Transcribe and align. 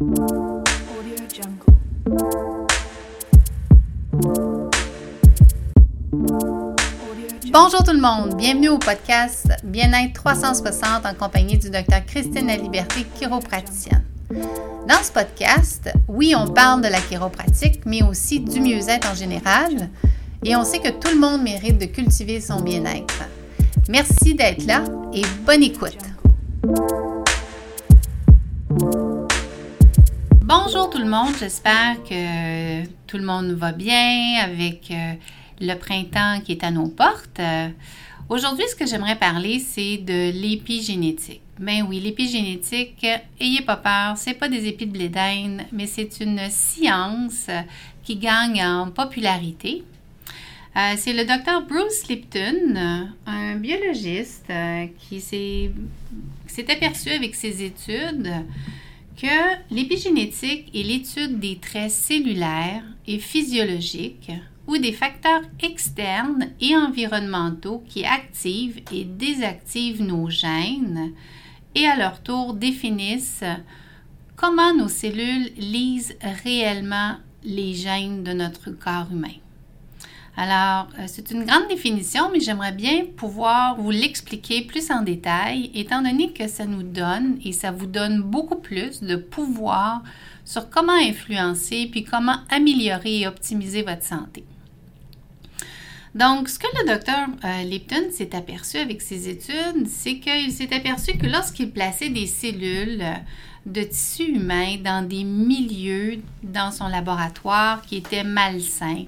Bonjour 0.00 0.12
tout 7.84 7.92
le 7.92 8.00
monde, 8.00 8.36
bienvenue 8.36 8.68
au 8.68 8.78
podcast 8.78 9.48
Bien-être 9.64 10.12
360 10.12 11.04
en 11.04 11.14
compagnie 11.14 11.58
du 11.58 11.70
docteur 11.70 12.06
Christine 12.06 12.46
La 12.46 12.56
Liberté, 12.56 13.04
chiropraticienne. 13.18 14.04
Dans 14.30 15.02
ce 15.02 15.10
podcast, 15.10 15.90
oui, 16.06 16.32
on 16.36 16.46
parle 16.46 16.82
de 16.82 16.88
la 16.88 17.00
chiropratique, 17.00 17.80
mais 17.84 18.04
aussi 18.04 18.38
du 18.38 18.60
mieux-être 18.60 19.10
en 19.10 19.16
général, 19.16 19.88
et 20.44 20.54
on 20.54 20.62
sait 20.62 20.78
que 20.78 20.90
tout 20.90 21.12
le 21.12 21.18
monde 21.18 21.42
mérite 21.42 21.78
de 21.78 21.86
cultiver 21.86 22.40
son 22.40 22.60
bien-être. 22.60 23.24
Merci 23.88 24.36
d'être 24.36 24.64
là 24.64 24.84
et 25.12 25.22
bonne 25.44 25.64
écoute. 25.64 25.98
Bonjour 30.78 30.92
tout 30.92 31.02
le 31.02 31.10
monde, 31.10 31.34
j'espère 31.40 32.00
que 32.04 32.86
tout 33.08 33.16
le 33.16 33.24
monde 33.24 33.50
va 33.50 33.72
bien 33.72 34.36
avec 34.40 34.92
euh, 34.92 35.14
le 35.60 35.74
printemps 35.74 36.40
qui 36.44 36.52
est 36.52 36.62
à 36.62 36.70
nos 36.70 36.86
portes. 36.86 37.40
Euh, 37.40 37.68
Aujourd'hui, 38.28 38.62
ce 38.70 38.76
que 38.76 38.86
j'aimerais 38.86 39.16
parler, 39.16 39.58
c'est 39.58 39.96
de 39.96 40.30
l'épigénétique. 40.30 41.40
Ben 41.58 41.84
oui, 41.88 41.98
l'épigénétique, 41.98 43.04
ayez 43.40 43.62
pas 43.62 43.74
peur, 43.74 44.16
c'est 44.16 44.34
pas 44.34 44.48
des 44.48 44.68
épis 44.68 44.86
de 44.86 44.92
blé 44.92 45.10
mais 45.72 45.88
c'est 45.88 46.20
une 46.20 46.48
science 46.48 47.48
qui 48.04 48.14
gagne 48.14 48.62
en 48.64 48.92
popularité. 48.92 49.82
Euh, 50.76 50.94
c'est 50.96 51.12
le 51.12 51.24
docteur 51.24 51.66
Bruce 51.66 52.06
Lipton, 52.08 53.10
un 53.26 53.56
biologiste 53.56 54.52
qui 55.00 55.20
s'est 55.20 55.72
aperçu 56.70 57.10
avec 57.10 57.34
ses 57.34 57.64
études 57.64 58.30
que 59.20 59.74
l'épigénétique 59.74 60.70
est 60.74 60.84
l'étude 60.84 61.40
des 61.40 61.58
traits 61.58 61.90
cellulaires 61.90 62.84
et 63.06 63.18
physiologiques 63.18 64.30
ou 64.68 64.78
des 64.78 64.92
facteurs 64.92 65.42
externes 65.60 66.50
et 66.60 66.76
environnementaux 66.76 67.82
qui 67.88 68.04
activent 68.04 68.80
et 68.92 69.04
désactivent 69.04 70.02
nos 70.02 70.30
gènes 70.30 71.12
et 71.74 71.86
à 71.86 71.96
leur 71.96 72.22
tour 72.22 72.54
définissent 72.54 73.44
comment 74.36 74.74
nos 74.74 74.88
cellules 74.88 75.52
lisent 75.56 76.16
réellement 76.44 77.16
les 77.44 77.74
gènes 77.74 78.22
de 78.22 78.32
notre 78.32 78.70
corps 78.70 79.10
humain. 79.10 79.34
Alors, 80.40 80.86
euh, 81.00 81.06
c'est 81.08 81.32
une 81.32 81.44
grande 81.44 81.66
définition, 81.68 82.30
mais 82.32 82.38
j'aimerais 82.38 82.70
bien 82.70 83.06
pouvoir 83.16 83.74
vous 83.74 83.90
l'expliquer 83.90 84.62
plus 84.62 84.88
en 84.92 85.02
détail, 85.02 85.72
étant 85.74 86.00
donné 86.00 86.32
que 86.32 86.46
ça 86.46 86.64
nous 86.64 86.84
donne 86.84 87.40
et 87.44 87.50
ça 87.50 87.72
vous 87.72 87.86
donne 87.86 88.22
beaucoup 88.22 88.54
plus 88.54 89.02
de 89.02 89.16
pouvoir 89.16 90.04
sur 90.44 90.70
comment 90.70 90.92
influencer 90.92 91.88
puis 91.90 92.04
comment 92.04 92.36
améliorer 92.50 93.22
et 93.22 93.26
optimiser 93.26 93.82
votre 93.82 94.04
santé. 94.04 94.44
Donc, 96.14 96.48
ce 96.48 96.60
que 96.60 96.68
le 96.80 96.88
docteur 96.88 97.26
euh, 97.44 97.64
Lipton 97.64 98.12
s'est 98.12 98.36
aperçu 98.36 98.76
avec 98.76 99.02
ses 99.02 99.28
études, 99.28 99.88
c'est 99.88 100.20
qu'il 100.20 100.52
s'est 100.52 100.72
aperçu 100.72 101.18
que 101.18 101.26
lorsqu'il 101.26 101.72
plaçait 101.72 102.10
des 102.10 102.28
cellules 102.28 103.02
euh, 103.02 103.14
de 103.66 103.82
tissu 103.82 104.22
humain 104.22 104.76
dans 104.84 105.04
des 105.04 105.24
milieux 105.24 106.20
dans 106.44 106.70
son 106.70 106.86
laboratoire 106.86 107.82
qui 107.82 107.96
étaient 107.96 108.22
malsains, 108.22 109.06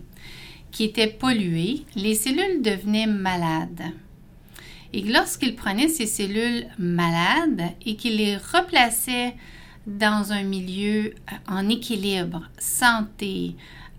qui 0.70 0.84
étaient 0.84 1.06
pollués, 1.06 1.84
les 1.96 2.14
cellules 2.14 2.62
devenaient 2.62 3.06
malades. 3.06 3.92
Et 4.92 5.02
lorsqu'il 5.02 5.54
prenait 5.54 5.88
ces 5.88 6.06
cellules 6.06 6.66
malades 6.78 7.62
et 7.86 7.96
qu'il 7.96 8.16
les 8.16 8.36
replaçait 8.36 9.34
dans 9.86 10.32
un 10.32 10.42
milieu 10.42 11.06
euh, 11.06 11.36
en 11.48 11.68
équilibre, 11.68 12.42
santé, 12.58 13.54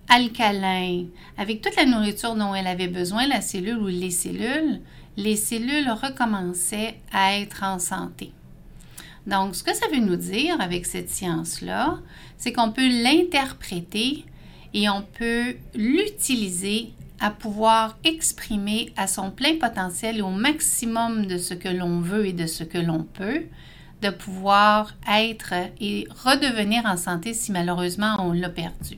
alcalin, 0.10 1.06
avec 1.38 1.62
toute 1.62 1.76
la 1.76 1.86
nourriture 1.86 2.36
dont 2.36 2.54
elle 2.54 2.68
avait 2.68 2.88
besoin, 2.88 3.28
la 3.28 3.42
cellule 3.42 3.78
ou 3.78 3.88
les 3.88 4.12
cellules, 4.12 4.82
les 5.18 5.36
cellules 5.36 5.90
recommençaient 5.90 7.00
à 7.12 7.38
être 7.38 7.64
en 7.64 7.80
santé. 7.80 8.32
Donc, 9.28 9.56
ce 9.56 9.64
que 9.64 9.74
ça 9.74 9.88
veut 9.94 10.00
nous 10.00 10.16
dire 10.16 10.60
avec 10.60 10.86
cette 10.86 11.10
science-là, 11.10 12.00
c'est 12.38 12.52
qu'on 12.52 12.72
peut 12.72 12.88
l'interpréter 12.88 14.26
et 14.74 14.90
on 14.90 15.02
peut 15.02 15.56
l'utiliser 15.76 16.94
à 17.20 17.30
pouvoir 17.30 17.98
exprimer 18.04 18.92
à 18.98 19.08
son 19.08 19.30
plein 19.30 19.58
potentiel 19.58 20.24
au 20.24 20.30
maximum 20.30 21.28
de 21.28 21.38
ce 21.38 21.54
que 21.54 21.70
l'on 21.70 22.02
veut 22.02 22.28
et 22.28 22.34
de 22.34 22.48
ce 22.48 22.64
que 22.64 22.80
l'on 22.80 23.04
peut, 23.04 23.44
de 24.02 24.10
pouvoir 24.10 24.96
être 25.08 25.54
et 25.80 26.08
redevenir 26.24 26.86
en 26.86 26.98
santé 26.98 27.34
si 27.34 27.52
malheureusement 27.52 28.16
on 28.20 28.34
l'a 28.34 28.50
perdu. 28.50 28.98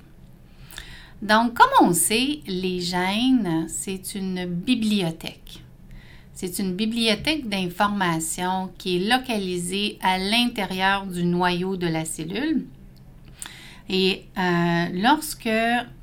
Donc, 1.21 1.53
comme 1.53 1.87
on 1.87 1.93
sait, 1.93 2.39
les 2.47 2.81
gènes, 2.81 3.65
c'est 3.69 4.15
une 4.15 4.45
bibliothèque. 4.45 5.61
C'est 6.33 6.59
une 6.59 6.73
bibliothèque 6.75 7.47
d'informations 7.47 8.71
qui 8.77 8.97
est 8.97 9.09
localisée 9.09 9.97
à 10.01 10.17
l'intérieur 10.17 11.05
du 11.05 11.23
noyau 11.23 11.77
de 11.77 11.87
la 11.87 12.03
cellule. 12.05 12.65
Et 13.89 14.25
euh, 14.37 14.85
lorsque 14.93 15.49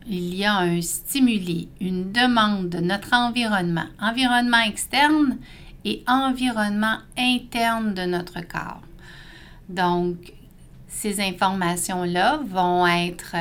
il 0.06 0.34
y 0.34 0.44
a 0.44 0.56
un 0.56 0.80
stimuli, 0.80 1.68
une 1.80 2.12
demande 2.12 2.68
de 2.68 2.78
notre 2.78 3.14
environnement, 3.14 3.86
environnement 4.00 4.62
externe 4.66 5.38
et 5.84 6.02
environnement 6.06 6.98
interne 7.16 7.94
de 7.94 8.02
notre 8.02 8.40
corps. 8.40 8.82
Donc, 9.68 10.32
ces 10.88 11.20
informations-là 11.20 12.40
vont 12.44 12.86
être 12.86 13.36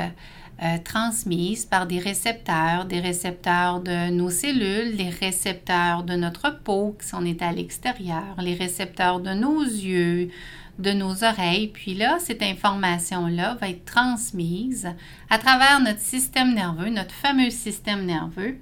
euh, 0.62 0.78
transmises 0.84 1.66
par 1.66 1.88
des 1.88 2.00
récepteurs, 2.00 2.86
des 2.86 3.00
récepteurs 3.00 3.80
de 3.80 4.10
nos 4.12 4.30
cellules, 4.30 4.96
les 4.96 5.10
récepteurs 5.10 6.04
de 6.04 6.16
notre 6.16 6.62
peau, 6.64 6.98
on 7.14 7.26
est 7.26 7.42
à 7.42 7.52
l'extérieur, 7.52 8.36
les 8.40 8.56
récepteurs 8.56 9.22
de 9.22 9.32
nos 9.32 9.62
yeux, 9.64 10.30
de 10.80 10.92
nos 10.92 11.24
oreilles. 11.24 11.68
Puis 11.68 11.94
là, 11.94 12.18
cette 12.20 12.42
information-là 12.42 13.58
va 13.60 13.70
être 13.70 13.86
transmise 13.86 14.90
à 15.30 15.38
travers 15.38 15.80
notre 15.82 16.00
système 16.00 16.54
nerveux, 16.54 16.90
notre 16.90 17.14
fameux 17.14 17.52
système 17.52 18.06
nerveux, 18.06 18.58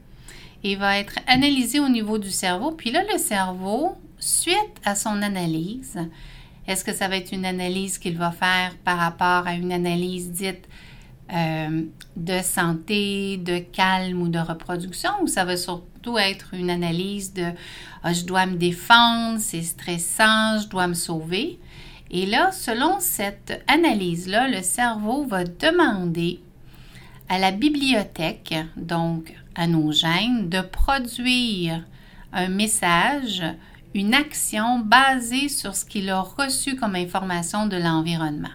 et 0.64 0.76
va 0.76 0.98
être 0.98 1.20
analysée 1.28 1.80
au 1.80 1.90
niveau 1.90 2.18
du 2.18 2.32
cerveau. 2.32 2.72
Puis 2.72 2.92
là, 2.92 3.04
le 3.12 3.20
cerveau, 3.20 3.96
suite 4.20 4.56
à 4.84 4.96
son 4.96 5.22
analyse, 5.22 6.00
est-ce 6.68 6.84
que 6.84 6.94
ça 6.94 7.08
va 7.08 7.18
être 7.18 7.32
une 7.32 7.46
analyse 7.46 7.98
qu'il 7.98 8.18
va 8.18 8.32
faire 8.32 8.76
par 8.84 8.98
rapport 8.98 9.48
à 9.48 9.54
une 9.54 9.72
analyse 9.72 10.32
dite 10.32 10.68
euh, 11.34 11.84
de 12.16 12.42
santé, 12.42 13.38
de 13.38 13.60
calme 13.60 14.22
ou 14.22 14.28
de 14.28 14.40
reproduction, 14.40 15.12
ou 15.22 15.28
ça 15.28 15.46
va 15.46 15.56
surtout 15.56 16.18
être 16.18 16.54
une 16.54 16.70
analyse 16.70 17.34
de 17.34 17.52
ah, 18.02 18.14
je 18.14 18.24
dois 18.24 18.46
me 18.46 18.56
défendre, 18.56 19.40
c'est 19.40 19.62
stressant, 19.62 20.60
je 20.60 20.68
dois 20.68 20.88
me 20.88 20.94
sauver? 20.94 21.60
Et 22.12 22.26
là, 22.26 22.52
selon 22.52 23.00
cette 23.00 23.64
analyse-là, 23.68 24.48
le 24.48 24.62
cerveau 24.62 25.26
va 25.26 25.44
demander 25.44 26.40
à 27.30 27.38
la 27.38 27.52
bibliothèque, 27.52 28.56
donc 28.78 29.34
à 29.56 29.68
nos 29.68 29.92
gènes, 29.92 30.50
de 30.50 30.62
produire 30.62 31.84
un 32.32 32.48
message, 32.48 33.44
une 33.94 34.14
action 34.14 34.80
basée 34.80 35.50
sur 35.50 35.76
ce 35.76 35.84
qu'il 35.84 36.10
a 36.10 36.22
reçu 36.22 36.76
comme 36.76 36.96
information 36.96 37.68
de 37.68 37.78
l'environnement. 37.78 38.48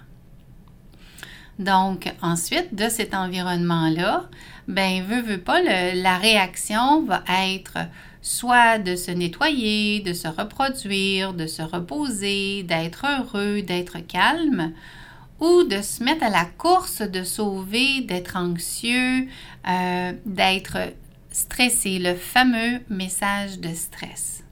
Donc, 1.58 2.12
ensuite, 2.22 2.74
de 2.74 2.88
cet 2.88 3.14
environnement-là, 3.14 4.24
ben, 4.68 5.02
veut, 5.02 5.20
veut 5.20 5.40
pas, 5.40 5.60
la 5.60 6.16
réaction 6.16 7.02
va 7.02 7.22
être 7.28 7.78
soit 8.22 8.78
de 8.78 8.94
se 8.94 9.10
nettoyer, 9.10 10.00
de 10.00 10.12
se 10.12 10.28
reproduire, 10.28 11.34
de 11.34 11.46
se 11.46 11.62
reposer, 11.62 12.62
d'être 12.62 13.04
heureux, 13.04 13.62
d'être 13.62 13.98
calme, 13.98 14.72
ou 15.40 15.64
de 15.64 15.82
se 15.82 16.04
mettre 16.04 16.24
à 16.24 16.30
la 16.30 16.44
course, 16.44 17.02
de 17.02 17.24
sauver, 17.24 18.00
d'être 18.02 18.36
anxieux, 18.36 19.26
euh, 19.68 20.12
d'être 20.24 20.78
stressé, 21.32 21.98
le 21.98 22.14
fameux 22.14 22.80
message 22.88 23.58
de 23.58 23.74
stress. 23.74 24.44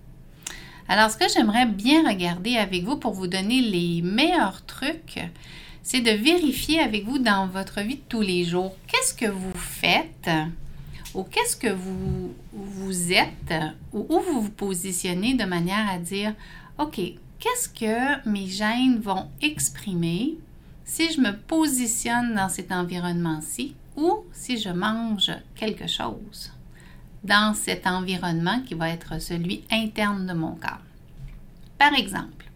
Alors, 0.88 1.08
ce 1.08 1.16
que 1.16 1.28
j'aimerais 1.32 1.66
bien 1.66 2.08
regarder 2.08 2.56
avec 2.56 2.82
vous 2.82 2.96
pour 2.96 3.12
vous 3.12 3.28
donner 3.28 3.60
les 3.60 4.02
meilleurs 4.02 4.66
trucs, 4.66 5.20
c'est 5.84 6.00
de 6.00 6.10
vérifier 6.10 6.80
avec 6.80 7.04
vous 7.04 7.20
dans 7.20 7.46
votre 7.46 7.80
vie 7.80 7.94
de 7.94 8.02
tous 8.08 8.22
les 8.22 8.44
jours, 8.44 8.74
qu'est-ce 8.88 9.14
que 9.14 9.30
vous 9.30 9.54
faites 9.54 10.28
ou 11.14 11.24
qu'est-ce 11.24 11.56
que 11.56 11.72
vous, 11.72 12.34
vous 12.52 13.12
êtes 13.12 13.54
ou 13.92 14.06
où 14.08 14.20
vous 14.20 14.42
vous 14.42 14.50
positionnez 14.50 15.34
de 15.34 15.44
manière 15.44 15.88
à 15.90 15.98
dire, 15.98 16.34
OK, 16.78 17.00
qu'est-ce 17.38 17.68
que 17.68 18.28
mes 18.28 18.46
gènes 18.46 19.00
vont 19.00 19.28
exprimer 19.42 20.38
si 20.84 21.12
je 21.12 21.20
me 21.20 21.36
positionne 21.36 22.34
dans 22.34 22.48
cet 22.48 22.72
environnement-ci 22.72 23.74
ou 23.96 24.24
si 24.32 24.58
je 24.58 24.70
mange 24.70 25.30
quelque 25.54 25.86
chose 25.86 26.52
dans 27.22 27.54
cet 27.54 27.86
environnement 27.86 28.60
qui 28.62 28.74
va 28.74 28.88
être 28.88 29.20
celui 29.20 29.62
interne 29.70 30.26
de 30.26 30.32
mon 30.32 30.54
corps. 30.54 30.80
Par 31.78 31.94
exemple, 31.94 32.50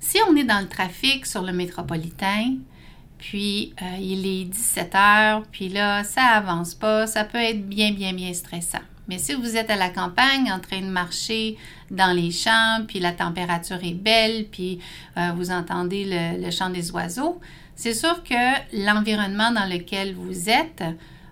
si 0.00 0.18
on 0.28 0.36
est 0.36 0.44
dans 0.44 0.60
le 0.60 0.68
trafic 0.68 1.26
sur 1.26 1.42
le 1.42 1.52
métropolitain, 1.52 2.56
puis 3.18 3.74
euh, 3.82 3.96
il 4.00 4.26
est 4.26 4.44
17 4.44 4.94
heures, 4.94 5.42
puis 5.50 5.68
là, 5.68 6.04
ça 6.04 6.22
avance 6.22 6.74
pas, 6.74 7.06
ça 7.06 7.24
peut 7.24 7.38
être 7.38 7.68
bien, 7.68 7.92
bien, 7.92 8.12
bien 8.12 8.32
stressant. 8.32 8.78
Mais 9.08 9.18
si 9.18 9.34
vous 9.34 9.56
êtes 9.56 9.70
à 9.70 9.76
la 9.76 9.88
campagne 9.88 10.52
en 10.52 10.60
train 10.60 10.80
de 10.80 10.86
marcher 10.86 11.56
dans 11.90 12.14
les 12.14 12.30
champs, 12.30 12.84
puis 12.86 13.00
la 13.00 13.12
température 13.12 13.82
est 13.82 13.94
belle, 13.94 14.46
puis 14.50 14.78
euh, 15.16 15.32
vous 15.34 15.50
entendez 15.50 16.04
le, 16.06 16.50
chant 16.50 16.70
des 16.70 16.90
oiseaux, 16.90 17.40
c'est 17.74 17.94
sûr 17.94 18.22
que 18.22 18.84
l'environnement 18.84 19.50
dans 19.50 19.64
lequel 19.64 20.14
vous 20.14 20.50
êtes 20.50 20.84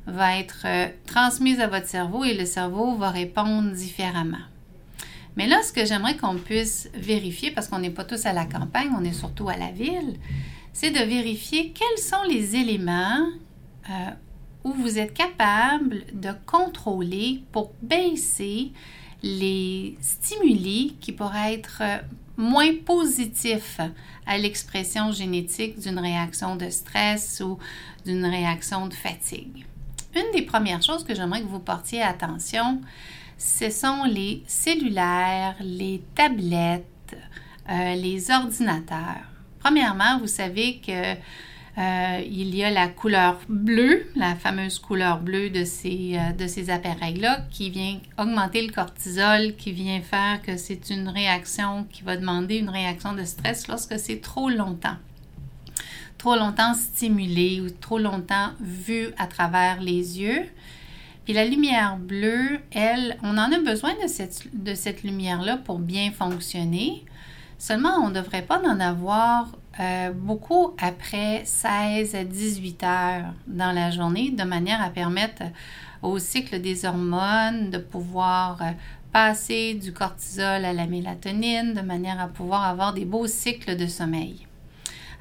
va 0.06 0.38
être 0.38 0.62
euh, 0.65 0.87
transmis 1.06 1.61
à 1.61 1.67
votre 1.67 1.87
cerveau 1.87 2.25
et 2.25 2.35
le 2.35 2.47
cerveau 2.47 2.97
va 2.97 3.11
répondre 3.11 3.71
différemment. 3.73 4.37
Mais 5.37 5.47
là, 5.47 5.62
ce 5.62 5.73
que 5.73 5.85
j'aimerais 5.85 6.17
qu'on 6.17 6.37
puisse 6.37 6.88
vérifier, 6.94 7.50
parce 7.50 7.69
qu'on 7.69 7.79
n'est 7.79 7.91
pas 7.91 8.05
tous 8.05 8.25
à 8.25 8.33
la 8.33 8.47
campagne, 8.47 8.88
on 8.99 9.05
est 9.05 9.12
surtout 9.12 9.50
à 9.50 9.56
la 9.56 9.71
ville, 9.71 10.17
c'est 10.78 10.90
de 10.90 11.02
vérifier 11.02 11.73
quels 11.73 12.05
sont 12.05 12.23
les 12.28 12.55
éléments 12.55 13.26
euh, 13.88 14.11
où 14.62 14.75
vous 14.75 14.99
êtes 14.99 15.14
capable 15.14 16.02
de 16.12 16.28
contrôler 16.44 17.40
pour 17.50 17.73
baisser 17.81 18.73
les 19.23 19.96
stimuli 20.02 20.94
qui 21.00 21.12
pourraient 21.12 21.55
être 21.55 21.78
euh, 21.81 21.96
moins 22.37 22.75
positifs 22.84 23.81
à 24.26 24.37
l'expression 24.37 25.12
génétique 25.12 25.78
d'une 25.81 25.99
réaction 25.99 26.56
de 26.56 26.69
stress 26.69 27.40
ou 27.40 27.58
d'une 28.05 28.26
réaction 28.26 28.87
de 28.87 28.93
fatigue. 28.93 29.64
Une 30.14 30.31
des 30.34 30.43
premières 30.43 30.82
choses 30.82 31.05
que 31.05 31.14
j'aimerais 31.14 31.40
que 31.40 31.49
vous 31.49 31.58
portiez 31.58 32.02
attention, 32.02 32.82
ce 33.38 33.70
sont 33.70 34.05
les 34.05 34.43
cellulaires, 34.46 35.56
les 35.58 36.02
tablettes, 36.14 37.17
euh, 37.70 37.94
les 37.94 38.31
ordinateurs. 38.31 39.36
Premièrement, 39.66 40.20
vous 40.20 40.28
savez 40.28 40.78
que 40.78 40.92
euh, 40.92 42.20
y 42.24 42.62
a 42.62 42.70
la 42.70 42.86
couleur 42.86 43.40
bleue, 43.48 44.06
la 44.14 44.36
fameuse 44.36 44.78
couleur 44.78 45.18
bleue 45.18 45.50
de 45.50 45.64
ces, 45.64 46.16
euh, 46.16 46.32
de 46.34 46.46
ces 46.46 46.70
appareils-là, 46.70 47.40
qui 47.50 47.70
vient 47.70 47.98
augmenter 48.16 48.64
le 48.64 48.72
cortisol, 48.72 49.56
qui 49.56 49.72
vient 49.72 50.00
faire 50.02 50.40
que 50.40 50.56
c'est 50.56 50.90
une 50.90 51.08
réaction 51.08 51.84
qui 51.90 52.04
va 52.04 52.16
demander 52.16 52.58
une 52.58 52.70
réaction 52.70 53.12
de 53.12 53.24
stress 53.24 53.66
lorsque 53.66 53.98
c'est 53.98 54.20
trop 54.20 54.50
longtemps. 54.50 54.98
Trop 56.16 56.36
longtemps 56.36 56.74
stimulé 56.74 57.60
ou 57.60 57.68
trop 57.68 57.98
longtemps 57.98 58.50
vu 58.60 59.08
à 59.18 59.26
travers 59.26 59.80
les 59.80 60.20
yeux. 60.20 60.44
Puis 61.24 61.34
la 61.34 61.44
lumière 61.44 61.96
bleue, 61.96 62.60
elle, 62.70 63.18
on 63.24 63.36
en 63.36 63.50
a 63.50 63.58
besoin 63.58 63.94
de 64.00 64.06
cette, 64.06 64.46
de 64.54 64.76
cette 64.76 65.02
lumière-là 65.02 65.56
pour 65.56 65.80
bien 65.80 66.12
fonctionner. 66.12 67.04
Seulement, 67.58 67.97
on 68.03 68.08
ne 68.08 68.14
devrait 68.14 68.43
pas 68.43 68.61
en 68.61 68.81
avoir 68.81 69.49
euh, 69.81 70.11
beaucoup 70.12 70.75
après 70.79 71.43
16 71.44 72.14
à 72.14 72.25
18 72.25 72.82
heures 72.82 73.35
dans 73.47 73.73
la 73.73 73.91
journée, 73.91 74.31
de 74.31 74.44
manière 74.44 74.82
à 74.82 74.91
permettre 74.91 75.43
au 76.03 76.19
cycle 76.19 76.61
des 76.61 76.85
hormones 76.85 77.70
de 77.70 77.79
pouvoir 77.79 78.61
euh, 78.62 78.70
passer 79.12 79.75
du 79.75 79.93
cortisol 79.93 80.64
à 80.64 80.73
la 80.73 80.87
mélatonine, 80.87 81.73
de 81.73 81.81
manière 81.81 82.20
à 82.20 82.29
pouvoir 82.29 82.64
avoir 82.64 82.93
des 82.93 83.06
beaux 83.06 83.26
cycles 83.26 83.76
de 83.76 83.87
sommeil. 83.87 84.47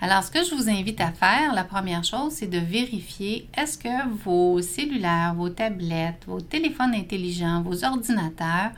Alors, 0.02 0.24
ce 0.24 0.30
que 0.32 0.44
je 0.44 0.54
vous 0.54 0.70
invite 0.70 1.00
à 1.00 1.12
faire, 1.12 1.54
la 1.54 1.64
première 1.64 2.04
chose, 2.04 2.34
c'est 2.34 2.48
de 2.48 2.58
vérifier 2.58 3.48
est-ce 3.58 3.78
que 3.78 4.10
vos 4.24 4.62
cellulaires, 4.62 5.34
vos 5.36 5.50
tablettes, 5.50 6.24
vos 6.28 6.42
téléphones 6.42 6.94
intelligents, 6.94 7.62
vos 7.62 7.86
ordinateurs, 7.86 8.72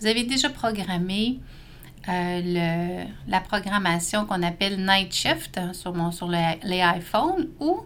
vous 0.00 0.06
avez 0.06 0.24
déjà 0.24 0.50
programmé 0.50 1.38
la 2.06 3.40
programmation 3.40 4.26
qu'on 4.26 4.42
appelle 4.42 4.84
Night 4.84 5.12
Shift 5.12 5.58
hein, 5.58 5.72
sur, 5.72 6.28
les 6.28 6.82
iPhones 6.96 7.48
ou 7.60 7.80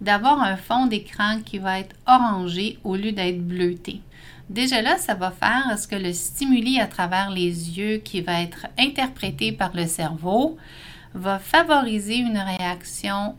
d'avoir 0.00 0.40
un 0.42 0.56
fond 0.56 0.86
d'écran 0.86 1.40
qui 1.44 1.58
va 1.58 1.78
être 1.78 1.94
orangé 2.06 2.78
au 2.84 2.96
lieu 2.96 3.12
d'être 3.12 3.40
bleuté. 3.40 4.02
Déjà 4.50 4.82
là, 4.82 4.98
ça 4.98 5.14
va 5.14 5.30
faire 5.30 5.78
ce 5.78 5.86
que 5.86 5.94
le 5.94 6.12
stimuli 6.12 6.80
à 6.80 6.86
travers 6.86 7.30
les 7.30 7.78
yeux 7.78 7.98
qui 7.98 8.20
va 8.20 8.42
être 8.42 8.66
interprété 8.78 9.52
par 9.52 9.74
le 9.74 9.86
cerveau 9.86 10.58
va 11.14 11.38
favoriser 11.38 12.16
une 12.16 12.38
réaction 12.38 13.36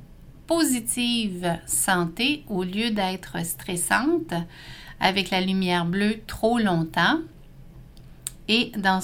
positive 0.48 1.58
santé 1.66 2.44
au 2.48 2.64
lieu 2.64 2.92
d'être 2.92 3.46
stressante 3.46 4.34
avec 5.00 5.30
la 5.30 5.42
lumière 5.42 5.86
bleue 5.86 6.22
trop 6.26 6.58
longtemps. 6.60 7.20
Et 8.48 8.72
dans 8.78 9.00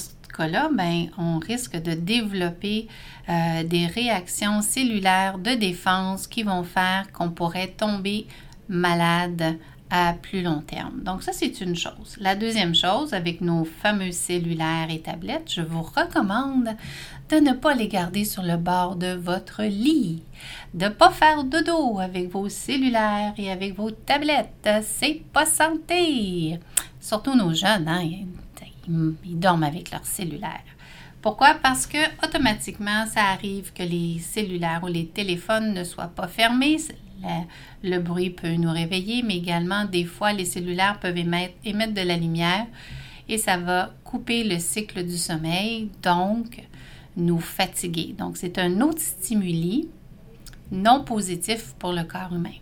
là 0.47 0.69
ben, 0.73 1.07
on 1.17 1.39
risque 1.39 1.75
de 1.75 1.93
développer 1.93 2.87
euh, 3.29 3.63
des 3.63 3.85
réactions 3.85 4.61
cellulaires 4.61 5.37
de 5.37 5.51
défense 5.51 6.27
qui 6.27 6.43
vont 6.43 6.63
faire 6.63 7.11
qu'on 7.11 7.29
pourrait 7.29 7.73
tomber 7.77 8.27
malade 8.67 9.57
à 9.89 10.13
plus 10.13 10.41
long 10.41 10.61
terme. 10.61 11.01
Donc 11.03 11.23
ça, 11.23 11.33
c'est 11.33 11.61
une 11.61 11.75
chose. 11.75 12.15
La 12.19 12.35
deuxième 12.35 12.75
chose, 12.75 13.13
avec 13.13 13.41
nos 13.41 13.65
fameux 13.65 14.11
cellulaires 14.11 14.87
et 14.89 14.99
tablettes, 14.99 15.51
je 15.51 15.61
vous 15.61 15.81
recommande 15.81 16.75
de 17.29 17.35
ne 17.37 17.53
pas 17.53 17.73
les 17.73 17.87
garder 17.87 18.25
sur 18.25 18.43
le 18.43 18.57
bord 18.57 18.95
de 18.95 19.13
votre 19.13 19.63
lit, 19.63 20.21
de 20.73 20.85
ne 20.85 20.89
pas 20.89 21.09
faire 21.09 21.43
de 21.43 21.59
dos 21.59 21.99
avec 21.99 22.29
vos 22.29 22.49
cellulaires 22.49 23.33
et 23.37 23.51
avec 23.51 23.75
vos 23.75 23.91
tablettes. 23.91 24.69
C'est 24.83 25.21
pas 25.33 25.45
santé. 25.45 26.59
Surtout 26.99 27.35
nos 27.35 27.53
jeunes, 27.53 27.87
hein? 27.87 28.25
Ils 29.25 29.39
dorment 29.39 29.63
avec 29.63 29.91
leur 29.91 30.05
cellulaire. 30.05 30.63
Pourquoi? 31.21 31.55
Parce 31.61 31.85
que 31.85 31.97
automatiquement, 32.25 33.05
ça 33.05 33.25
arrive 33.25 33.73
que 33.73 33.83
les 33.83 34.19
cellulaires 34.19 34.81
ou 34.83 34.87
les 34.87 35.07
téléphones 35.07 35.73
ne 35.73 35.83
soient 35.83 36.07
pas 36.07 36.27
fermés. 36.27 36.77
Le, 37.83 37.99
bruit 37.99 38.29
peut 38.29 38.53
nous 38.53 38.71
réveiller, 38.71 39.23
mais 39.23 39.37
également, 39.37 39.83
des 39.83 40.05
fois, 40.05 40.31
les 40.31 40.45
cellulaires 40.45 40.99
peuvent 40.99 41.17
émettre, 41.17 41.55
émettre 41.65 41.93
de 41.93 42.01
la 42.01 42.15
lumière 42.15 42.65
et 43.27 43.37
ça 43.37 43.57
va 43.57 43.91
couper 44.03 44.43
le 44.43 44.57
cycle 44.57 45.05
du 45.05 45.17
sommeil, 45.17 45.89
donc 46.01 46.63
nous 47.15 47.39
fatiguer. 47.39 48.15
Donc, 48.17 48.37
c'est 48.37 48.57
un 48.57 48.81
autre 48.81 49.01
stimuli 49.01 49.89
non 50.71 51.03
positif 51.03 51.73
pour 51.77 51.91
le 51.91 52.03
corps 52.03 52.33
humain. 52.33 52.55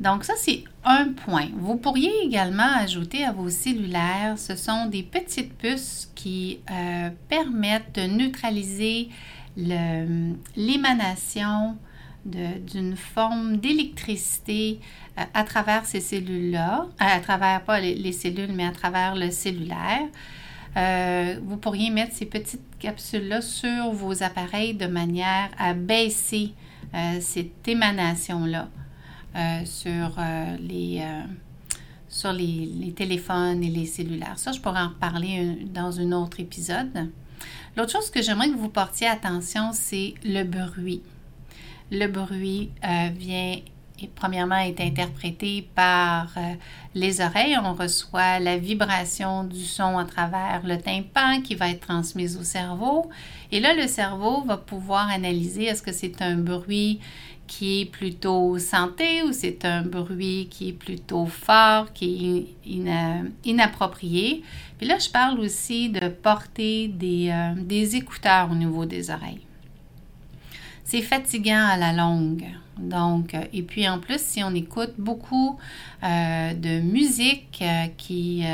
Donc 0.00 0.24
ça, 0.24 0.34
c'est 0.36 0.62
un 0.84 1.12
point. 1.12 1.48
Vous 1.56 1.76
pourriez 1.76 2.12
également 2.22 2.76
ajouter 2.76 3.24
à 3.24 3.32
vos 3.32 3.50
cellulaires, 3.50 4.38
ce 4.38 4.54
sont 4.54 4.86
des 4.86 5.02
petites 5.02 5.56
puces 5.58 6.10
qui 6.14 6.60
euh, 6.70 7.10
permettent 7.28 7.96
de 7.96 8.02
neutraliser 8.02 9.08
l'émanation 10.56 11.76
d'une 12.24 12.96
forme 12.96 13.56
d'électricité 13.56 14.78
euh, 15.18 15.22
à 15.34 15.42
travers 15.42 15.84
ces 15.84 16.00
cellules-là, 16.00 16.86
euh, 16.86 17.04
à 17.04 17.18
travers 17.20 17.62
pas 17.62 17.80
les, 17.80 18.12
cellules, 18.12 18.52
mais 18.52 18.66
à 18.66 18.72
travers 18.72 19.16
le 19.16 19.32
cellulaire. 19.32 20.06
vous 21.42 21.56
pourriez 21.56 21.90
mettre 21.90 22.14
ces 22.14 22.26
petites 22.26 22.78
capsules-là 22.78 23.40
sur 23.40 23.90
vos 23.90 24.22
appareils 24.22 24.74
de 24.74 24.86
manière 24.86 25.48
à 25.58 25.74
baisser 25.74 26.52
cette 27.20 27.66
émanation-là. 27.66 28.68
Euh, 29.36 29.64
sur, 29.66 30.14
euh, 30.18 30.56
les, 30.58 31.00
euh, 31.02 31.22
sur 32.08 32.32
les, 32.32 32.92
téléphones 32.96 33.62
et 33.62 33.68
les 33.68 33.84
cellulaires. 33.84 34.38
Ça, 34.38 34.52
je 34.52 34.60
pourrais 34.60 34.80
en 34.80 34.88
reparler 34.88 35.58
dans 35.66 36.00
un 36.00 36.12
autre 36.12 36.40
épisode. 36.40 37.10
L'autre 37.76 37.92
chose 37.92 38.10
que 38.10 38.22
j'aimerais 38.22 38.48
que 38.48 38.56
vous 38.56 38.70
portiez 38.70 39.06
attention, 39.06 39.70
c'est 39.72 40.14
le 40.24 40.44
bruit. 40.44 41.02
Le 41.90 42.06
bruit 42.06 42.70
vient 43.16 43.58
et 44.00 44.06
premièrement 44.14 44.58
est 44.58 44.80
interprété 44.80 45.68
par 45.74 46.34
les 46.94 47.20
oreilles. 47.20 47.56
On 47.62 47.74
reçoit 47.74 48.38
la 48.40 48.58
vibration 48.58 49.44
du 49.44 49.64
son 49.64 49.98
à 49.98 50.04
travers 50.04 50.62
le 50.64 50.78
tympan 50.78 51.42
qui 51.42 51.54
va 51.54 51.70
être 51.70 51.86
transmise 51.86 52.36
au 52.36 52.44
cerveau. 52.44 53.08
Et 53.52 53.60
là, 53.60 53.74
le 53.74 53.86
cerveau 53.86 54.42
va 54.42 54.56
pouvoir 54.56 55.08
analyser 55.08 55.64
est-ce 55.64 55.82
que 55.82 55.92
c'est 55.92 56.22
un 56.22 56.36
bruit 56.36 57.00
qui 57.48 57.80
est 57.80 57.86
plutôt 57.86 58.58
santé 58.58 59.22
ou 59.24 59.32
c'est 59.32 59.64
un 59.64 59.82
bruit 59.82 60.46
qui 60.50 60.68
est 60.68 60.72
plutôt 60.72 61.26
fort, 61.26 61.92
qui 61.92 62.46
est 62.64 63.26
inapproprié. 63.44 64.44
Puis 64.76 64.86
là, 64.86 64.98
je 64.98 65.08
parle 65.08 65.40
aussi 65.40 65.88
de 65.88 66.08
porter 66.08 66.86
des, 66.86 67.30
euh, 67.30 67.54
des 67.56 67.96
écouteurs 67.96 68.50
au 68.52 68.54
niveau 68.54 68.84
des 68.84 69.10
oreilles. 69.10 69.40
C'est 70.84 71.02
fatigant 71.02 71.66
à 71.66 71.76
la 71.76 71.92
longue. 71.92 72.44
Donc, 72.78 73.34
euh, 73.34 73.42
et 73.52 73.62
puis 73.62 73.88
en 73.88 73.98
plus, 73.98 74.20
si 74.20 74.44
on 74.44 74.54
écoute 74.54 74.92
beaucoup 74.98 75.58
euh, 76.04 76.54
de 76.54 76.80
musique 76.80 77.64
qui 77.96 78.44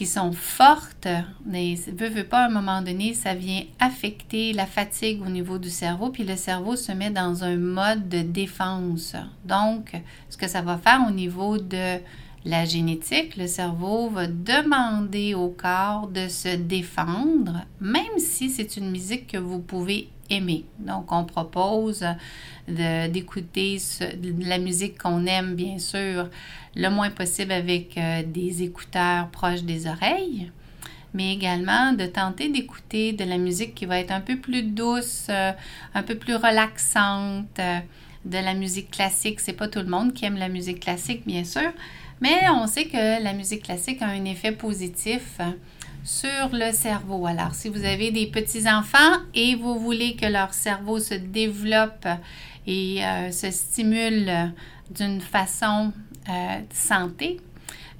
qui 0.00 0.06
sont 0.06 0.32
fortes, 0.32 1.08
mais 1.44 1.74
veut, 1.74 2.08
veut 2.08 2.24
pas 2.24 2.44
à 2.44 2.46
un 2.46 2.48
moment 2.48 2.80
donné, 2.80 3.12
ça 3.12 3.34
vient 3.34 3.64
affecter 3.80 4.54
la 4.54 4.64
fatigue 4.64 5.20
au 5.20 5.28
niveau 5.28 5.58
du 5.58 5.68
cerveau, 5.68 6.08
puis 6.08 6.24
le 6.24 6.36
cerveau 6.36 6.74
se 6.74 6.90
met 6.90 7.10
dans 7.10 7.44
un 7.44 7.56
mode 7.56 8.08
de 8.08 8.22
défense. 8.22 9.14
Donc, 9.44 9.92
ce 10.30 10.38
que 10.38 10.48
ça 10.48 10.62
va 10.62 10.78
faire 10.78 11.04
au 11.06 11.10
niveau 11.10 11.58
de 11.58 11.98
la 12.44 12.64
génétique, 12.64 13.36
le 13.36 13.46
cerveau 13.46 14.08
va 14.08 14.26
demander 14.26 15.34
au 15.34 15.48
corps 15.48 16.08
de 16.08 16.28
se 16.28 16.56
défendre, 16.56 17.64
même 17.80 18.18
si 18.18 18.48
c'est 18.48 18.76
une 18.76 18.90
musique 18.90 19.26
que 19.26 19.36
vous 19.36 19.58
pouvez 19.58 20.08
aimer. 20.30 20.64
Donc, 20.78 21.12
on 21.12 21.24
propose 21.24 22.04
d'écouter 22.66 23.78
la 24.40 24.58
musique 24.58 24.98
qu'on 24.98 25.26
aime, 25.26 25.54
bien 25.54 25.78
sûr, 25.78 26.28
le 26.76 26.88
moins 26.88 27.10
possible 27.10 27.52
avec 27.52 27.98
euh, 27.98 28.22
des 28.24 28.62
écouteurs 28.62 29.28
proches 29.28 29.62
des 29.62 29.88
oreilles, 29.88 30.50
mais 31.12 31.34
également 31.34 31.92
de 31.92 32.06
tenter 32.06 32.48
d'écouter 32.48 33.12
de 33.12 33.24
la 33.24 33.38
musique 33.38 33.74
qui 33.74 33.86
va 33.86 33.98
être 33.98 34.12
un 34.12 34.20
peu 34.20 34.36
plus 34.36 34.62
douce, 34.62 35.26
euh, 35.30 35.50
un 35.94 36.02
peu 36.04 36.14
plus 36.14 36.36
relaxante. 36.36 37.58
Euh, 37.58 37.80
de 38.24 38.36
la 38.36 38.54
musique 38.54 38.90
classique, 38.90 39.40
c'est 39.40 39.54
pas 39.54 39.68
tout 39.68 39.78
le 39.78 39.86
monde 39.86 40.12
qui 40.12 40.24
aime 40.26 40.36
la 40.36 40.48
musique 40.48 40.80
classique, 40.80 41.22
bien 41.26 41.44
sûr, 41.44 41.72
mais 42.20 42.48
on 42.50 42.66
sait 42.66 42.86
que 42.86 43.22
la 43.22 43.32
musique 43.32 43.64
classique 43.64 44.02
a 44.02 44.06
un 44.06 44.24
effet 44.24 44.52
positif 44.52 45.40
sur 46.04 46.48
le 46.52 46.72
cerveau. 46.72 47.26
Alors, 47.26 47.54
si 47.54 47.68
vous 47.68 47.84
avez 47.84 48.10
des 48.10 48.26
petits-enfants 48.26 49.18
et 49.34 49.54
vous 49.54 49.78
voulez 49.78 50.16
que 50.16 50.26
leur 50.26 50.54
cerveau 50.54 50.98
se 50.98 51.14
développe 51.14 52.06
et 52.66 53.04
euh, 53.04 53.30
se 53.30 53.50
stimule 53.50 54.52
d'une 54.94 55.20
façon 55.20 55.92
euh, 56.28 56.60
santé, 56.72 57.40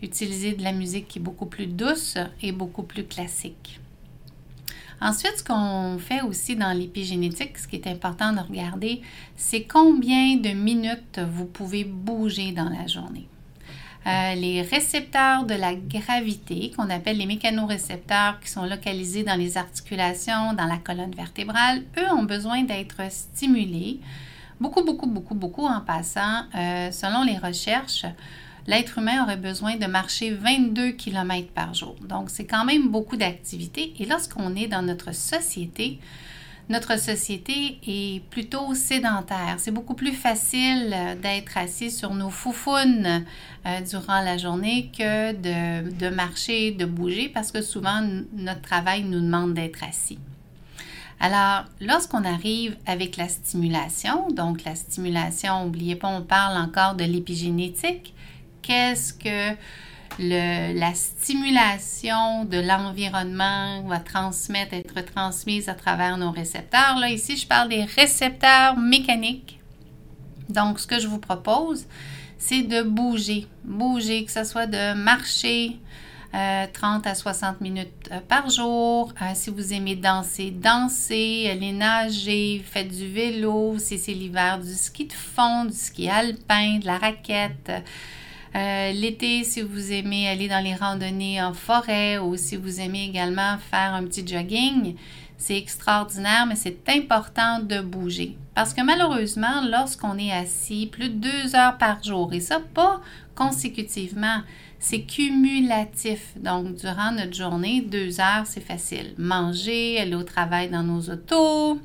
utilisez 0.02 0.52
de 0.52 0.62
la 0.62 0.72
musique 0.72 1.08
qui 1.08 1.18
est 1.18 1.22
beaucoup 1.22 1.46
plus 1.46 1.66
douce 1.66 2.16
et 2.42 2.52
beaucoup 2.52 2.82
plus 2.82 3.04
classique. 3.04 3.80
Ensuite, 5.02 5.38
ce 5.38 5.44
qu'on 5.44 5.98
fait 5.98 6.20
aussi 6.20 6.56
dans 6.56 6.76
l'épigénétique, 6.76 7.56
ce 7.56 7.66
qui 7.66 7.76
est 7.76 7.86
important 7.86 8.34
de 8.34 8.40
regarder, 8.40 9.00
c'est 9.34 9.62
combien 9.62 10.36
de 10.36 10.50
minutes 10.50 11.20
vous 11.32 11.46
pouvez 11.46 11.84
bouger 11.84 12.52
dans 12.52 12.68
la 12.68 12.86
journée. 12.86 13.26
Euh, 14.06 14.34
les 14.34 14.62
récepteurs 14.62 15.44
de 15.44 15.54
la 15.54 15.74
gravité, 15.74 16.72
qu'on 16.74 16.88
appelle 16.88 17.18
les 17.18 17.26
mécanorécepteurs, 17.26 18.40
qui 18.40 18.48
sont 18.48 18.64
localisés 18.64 19.24
dans 19.24 19.36
les 19.36 19.58
articulations, 19.58 20.54
dans 20.54 20.66
la 20.66 20.78
colonne 20.78 21.14
vertébrale, 21.14 21.82
eux 21.98 22.12
ont 22.14 22.22
besoin 22.22 22.62
d'être 22.62 23.00
stimulés 23.10 24.00
beaucoup, 24.60 24.84
beaucoup, 24.84 25.06
beaucoup, 25.06 25.34
beaucoup 25.34 25.66
en 25.66 25.80
passant. 25.80 26.44
Euh, 26.54 26.90
selon 26.92 27.24
les 27.24 27.38
recherches, 27.38 28.04
l'être 28.66 28.98
humain 28.98 29.24
aurait 29.24 29.36
besoin 29.36 29.76
de 29.76 29.86
marcher 29.86 30.30
22 30.32 30.92
km 30.92 31.48
par 31.52 31.74
jour. 31.74 31.96
Donc, 32.06 32.30
c'est 32.30 32.46
quand 32.46 32.64
même 32.64 32.88
beaucoup 32.88 33.16
d'activité. 33.16 33.94
Et 33.98 34.06
lorsqu'on 34.06 34.54
est 34.54 34.68
dans 34.68 34.82
notre 34.82 35.14
société, 35.14 35.98
notre 36.70 36.98
société 37.00 37.80
est 37.86 38.22
plutôt 38.30 38.74
sédentaire. 38.74 39.56
C'est 39.58 39.72
beaucoup 39.72 39.94
plus 39.94 40.12
facile 40.12 40.94
euh, 40.94 41.14
d'être 41.16 41.58
assis 41.58 41.90
sur 41.90 42.14
nos 42.14 42.30
foufounes 42.30 43.24
euh, 43.66 43.80
durant 43.80 44.20
la 44.20 44.38
journée 44.38 44.90
que 44.96 45.32
de, 45.32 45.90
de, 45.90 46.08
marcher, 46.08 46.70
de 46.70 46.84
bouger, 46.84 47.28
parce 47.28 47.50
que 47.50 47.60
souvent 47.60 48.00
notre 48.32 48.62
travail 48.62 49.02
nous 49.02 49.20
demande 49.20 49.54
d'être 49.54 49.82
assis. 49.82 50.20
Alors, 51.18 51.64
lorsqu'on 51.80 52.24
arrive 52.24 52.76
avec 52.86 53.16
la 53.16 53.28
stimulation, 53.28 54.30
donc 54.30 54.64
la 54.64 54.76
stimulation, 54.76 55.64
n'oubliez 55.64 55.96
pas, 55.96 56.08
on 56.08 56.22
parle 56.22 56.56
encore 56.56 56.94
de 56.94 57.04
l'épigénétique. 57.04 58.14
Qu'est-ce 58.62 59.12
que 59.12 59.56
la 60.18 60.94
stimulation 60.94 62.44
de 62.44 62.58
l'environnement 62.58 63.82
va 63.82 64.00
transmettre, 64.00 64.74
être 64.74 65.00
transmise 65.04 65.68
à 65.68 65.74
travers 65.74 66.18
nos 66.18 66.30
récepteurs. 66.30 66.98
Là, 66.98 67.10
ici, 67.10 67.36
je 67.36 67.46
parle 67.46 67.68
des 67.68 67.84
récepteurs 67.84 68.76
mécaniques. 68.76 69.60
Donc, 70.48 70.80
ce 70.80 70.86
que 70.86 70.98
je 70.98 71.06
vous 71.06 71.18
propose, 71.18 71.86
c'est 72.38 72.62
de 72.62 72.82
bouger. 72.82 73.46
Bouger, 73.64 74.24
que 74.24 74.32
ce 74.32 74.44
soit 74.44 74.66
de 74.66 74.94
marcher 74.94 75.78
30 76.32 77.06
euh, 77.06 77.10
à 77.10 77.14
60 77.14 77.60
minutes 77.60 78.08
euh, 78.12 78.20
par 78.26 78.48
jour. 78.50 79.12
Euh, 79.20 79.26
si 79.34 79.50
vous 79.50 79.72
aimez 79.72 79.96
danser, 79.96 80.50
danser, 80.50 81.48
aller 81.50 81.72
nager, 81.72 82.64
faites 82.64 82.88
du 82.88 83.08
vélo. 83.08 83.78
Si 83.78 83.98
c'est 83.98 84.14
l'hiver, 84.14 84.58
du 84.60 84.72
ski 84.72 85.06
de 85.06 85.12
fond, 85.12 85.64
du 85.64 85.76
ski 85.76 86.08
alpin, 86.08 86.78
de 86.78 86.86
la 86.86 86.98
raquette. 86.98 87.72
Euh, 88.54 88.92
l'été, 88.92 89.44
si 89.44 89.62
vous 89.62 89.92
aimez 89.92 90.28
aller 90.28 90.48
dans 90.48 90.62
les 90.62 90.74
randonnées 90.74 91.40
en 91.42 91.54
forêt 91.54 92.18
ou 92.18 92.36
si 92.36 92.56
vous 92.56 92.80
aimez 92.80 93.04
également 93.04 93.58
faire 93.70 93.94
un 93.94 94.04
petit 94.04 94.26
jogging, 94.26 94.96
c'est 95.38 95.56
extraordinaire, 95.56 96.46
mais 96.46 96.56
c'est 96.56 96.88
important 96.88 97.60
de 97.60 97.80
bouger. 97.80 98.36
Parce 98.54 98.74
que 98.74 98.82
malheureusement, 98.82 99.62
lorsqu'on 99.70 100.18
est 100.18 100.32
assis 100.32 100.86
plus 100.86 101.08
de 101.08 101.14
deux 101.14 101.54
heures 101.54 101.78
par 101.78 102.02
jour, 102.02 102.32
et 102.32 102.40
ça 102.40 102.60
pas 102.60 103.00
consécutivement, 103.34 104.42
c'est 104.78 105.02
cumulatif. 105.02 106.34
Donc, 106.36 106.74
durant 106.74 107.12
notre 107.12 107.34
journée, 107.34 107.80
deux 107.80 108.20
heures, 108.20 108.44
c'est 108.46 108.60
facile. 108.60 109.14
Manger, 109.16 109.98
aller 110.00 110.14
au 110.14 110.24
travail 110.24 110.68
dans 110.68 110.82
nos 110.82 111.00
autos, 111.08 111.78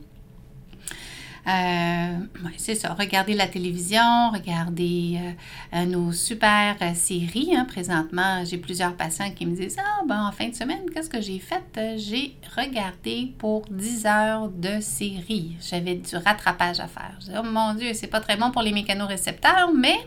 euh, 1.47 2.17
c'est 2.57 2.73
ça, 2.73 2.95
regarder 2.95 3.35
la 3.35 3.47
télévision, 3.47 4.31
regarder 4.31 5.19
euh, 5.21 5.77
euh, 5.77 5.85
nos 5.85 6.11
super 6.11 6.75
séries. 6.95 7.51
Hein. 7.55 7.65
Présentement, 7.65 8.43
j'ai 8.43 8.57
plusieurs 8.57 8.95
patients 8.95 9.29
qui 9.29 9.45
me 9.45 9.55
disent 9.55 9.77
Ah, 9.79 10.01
ben 10.07 10.27
en 10.27 10.31
fin 10.31 10.47
de 10.47 10.55
semaine, 10.55 10.89
qu'est-ce 10.91 11.09
que 11.09 11.21
j'ai 11.21 11.37
fait? 11.37 11.63
J'ai 11.97 12.35
regardé 12.57 13.31
pour 13.37 13.63
10 13.69 14.05
heures 14.07 14.49
de 14.49 14.79
séries. 14.81 15.55
J'avais 15.61 15.95
du 15.95 16.15
rattrapage 16.15 16.79
à 16.79 16.87
faire. 16.87 17.15
Je 17.19 17.25
dis, 17.25 17.31
oh 17.37 17.43
mon 17.43 17.75
Dieu, 17.75 17.91
c'est 17.93 18.07
pas 18.07 18.21
très 18.21 18.37
bon 18.37 18.49
pour 18.49 18.63
les 18.63 18.71
mécanorécepteurs, 18.71 19.71
mais 19.71 19.97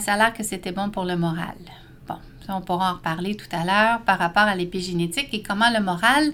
ça 0.00 0.14
a 0.14 0.16
l'air 0.16 0.32
que 0.32 0.42
c'était 0.42 0.72
bon 0.72 0.88
pour 0.88 1.04
le 1.04 1.16
moral. 1.16 1.56
Bon, 2.08 2.16
on 2.48 2.62
pourra 2.62 2.92
en 2.92 2.94
reparler 2.94 3.36
tout 3.36 3.48
à 3.52 3.64
l'heure 3.64 4.00
par 4.00 4.18
rapport 4.18 4.44
à 4.44 4.56
l'épigénétique 4.56 5.28
et 5.32 5.42
comment 5.42 5.70
le 5.70 5.82
moral 5.82 6.32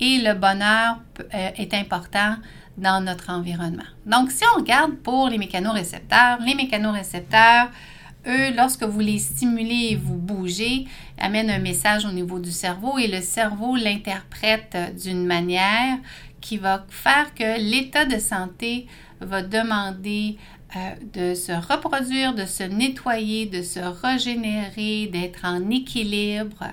et 0.00 0.18
le 0.18 0.34
bonheur 0.34 0.98
est 1.32 1.72
important 1.72 2.36
dans 2.76 3.04
notre 3.04 3.30
environnement. 3.30 3.82
Donc, 4.06 4.30
si 4.30 4.44
on 4.54 4.60
regarde 4.60 4.94
pour 4.96 5.28
les 5.28 5.38
mécanorécepteurs, 5.38 6.38
les 6.44 6.54
mécanorécepteurs, 6.54 7.68
eux, 8.26 8.54
lorsque 8.56 8.84
vous 8.84 9.00
les 9.00 9.18
stimulez 9.18 9.88
et 9.90 9.96
vous 9.96 10.16
bougez, 10.16 10.86
amènent 11.18 11.50
un 11.50 11.58
message 11.58 12.04
au 12.04 12.12
niveau 12.12 12.38
du 12.38 12.52
cerveau 12.52 12.98
et 12.98 13.08
le 13.08 13.20
cerveau 13.20 13.76
l'interprète 13.76 14.76
d'une 15.02 15.26
manière 15.26 15.98
qui 16.40 16.56
va 16.56 16.84
faire 16.88 17.34
que 17.34 17.60
l'état 17.60 18.04
de 18.04 18.18
santé 18.18 18.86
va 19.20 19.42
demander 19.42 20.36
euh, 20.74 20.78
de 21.12 21.34
se 21.34 21.52
reproduire, 21.52 22.34
de 22.34 22.46
se 22.46 22.62
nettoyer, 22.62 23.46
de 23.46 23.62
se 23.62 23.80
régénérer, 23.80 25.08
d'être 25.12 25.44
en 25.44 25.68
équilibre, 25.70 26.64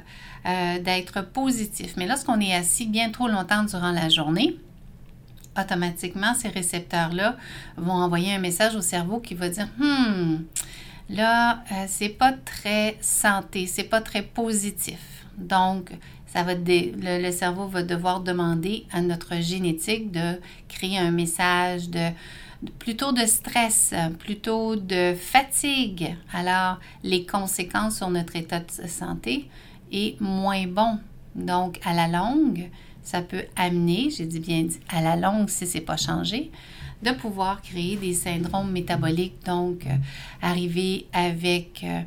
euh, 0.45 0.79
d'être 0.79 1.21
positif. 1.21 1.95
Mais 1.97 2.07
lorsqu'on 2.07 2.39
est 2.39 2.53
assis 2.53 2.87
bien 2.87 3.09
trop 3.09 3.27
longtemps 3.27 3.63
durant 3.63 3.91
la 3.91 4.09
journée, 4.09 4.55
automatiquement, 5.57 6.33
ces 6.33 6.49
récepteurs-là 6.49 7.37
vont 7.77 7.93
envoyer 7.93 8.33
un 8.33 8.39
message 8.39 8.75
au 8.75 8.81
cerveau 8.81 9.19
qui 9.19 9.33
va 9.33 9.49
dire 9.49 9.67
Hmm, 9.77 10.43
là, 11.09 11.63
euh, 11.71 11.85
c'est 11.87 12.09
pas 12.09 12.33
très 12.33 12.97
santé, 13.01 13.67
c'est 13.67 13.83
pas 13.83 14.01
très 14.01 14.21
positif. 14.21 14.99
Donc, 15.37 15.91
ça 16.27 16.43
va 16.43 16.53
le, 16.55 17.31
cerveau 17.31 17.67
va 17.67 17.83
devoir 17.83 18.19
demander 18.21 18.85
à 18.91 19.01
notre 19.01 19.41
génétique 19.41 20.11
de 20.11 20.39
créer 20.67 20.97
un 20.99 21.11
message 21.11 21.89
de, 21.89 22.09
plutôt 22.77 23.11
de 23.11 23.25
stress, 23.25 23.93
plutôt 24.19 24.75
de 24.75 25.15
fatigue. 25.15 26.15
Alors, 26.31 26.79
les 27.03 27.25
conséquences 27.25 27.97
sur 27.97 28.09
notre 28.09 28.35
état 28.35 28.59
de 28.59 28.87
santé 28.87 29.49
est 29.91 30.19
moins 30.21 30.67
bon. 30.67 30.99
Donc, 31.35 31.79
à 31.83 31.93
la 31.93 32.07
longue, 32.07 32.69
ça 33.03 33.21
peut 33.21 33.43
amener, 33.55 34.09
j'ai 34.09 34.25
dit 34.25 34.39
bien 34.39 34.63
dit, 34.63 34.79
à 34.89 35.01
la 35.01 35.15
longue, 35.15 35.49
si 35.49 35.65
ce 35.65 35.77
n'est 35.77 35.83
pas 35.83 35.97
changé, 35.97 36.51
de 37.01 37.11
pouvoir 37.11 37.61
créer 37.61 37.95
des 37.95 38.13
syndromes 38.13 38.71
métaboliques, 38.71 39.45
donc 39.45 39.85
euh, 39.85 39.95
arriver 40.41 41.07
avec 41.13 41.83
euh, 41.83 42.01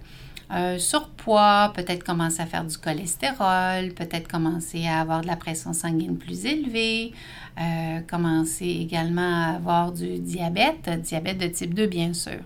un 0.51 0.79
surpoids, 0.79 1.73
peut-être 1.75 2.05
commencer 2.05 2.43
à 2.43 2.47
faire 2.47 2.65
du 2.65 2.77
cholestérol, 2.77 3.95
peut-être 3.95 4.29
commencer 4.29 4.87
à 4.87 5.01
avoir 5.01 5.23
de 5.23 5.27
la 5.27 5.37
pression 5.37 5.73
sanguine 5.73 6.19
plus 6.19 6.45
élevée, 6.45 7.13
euh, 7.59 8.01
commencer 8.01 8.67
également 8.67 9.45
à 9.45 9.57
avoir 9.57 9.93
du 9.93 10.19
diabète, 10.19 10.91
diabète 11.03 11.39
de 11.39 11.47
type 11.47 11.75
2 11.75 11.87
bien 11.87 12.13
sûr. 12.13 12.41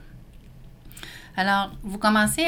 Alors, 1.39 1.71
vous 1.83 1.99
commencez 1.99 2.47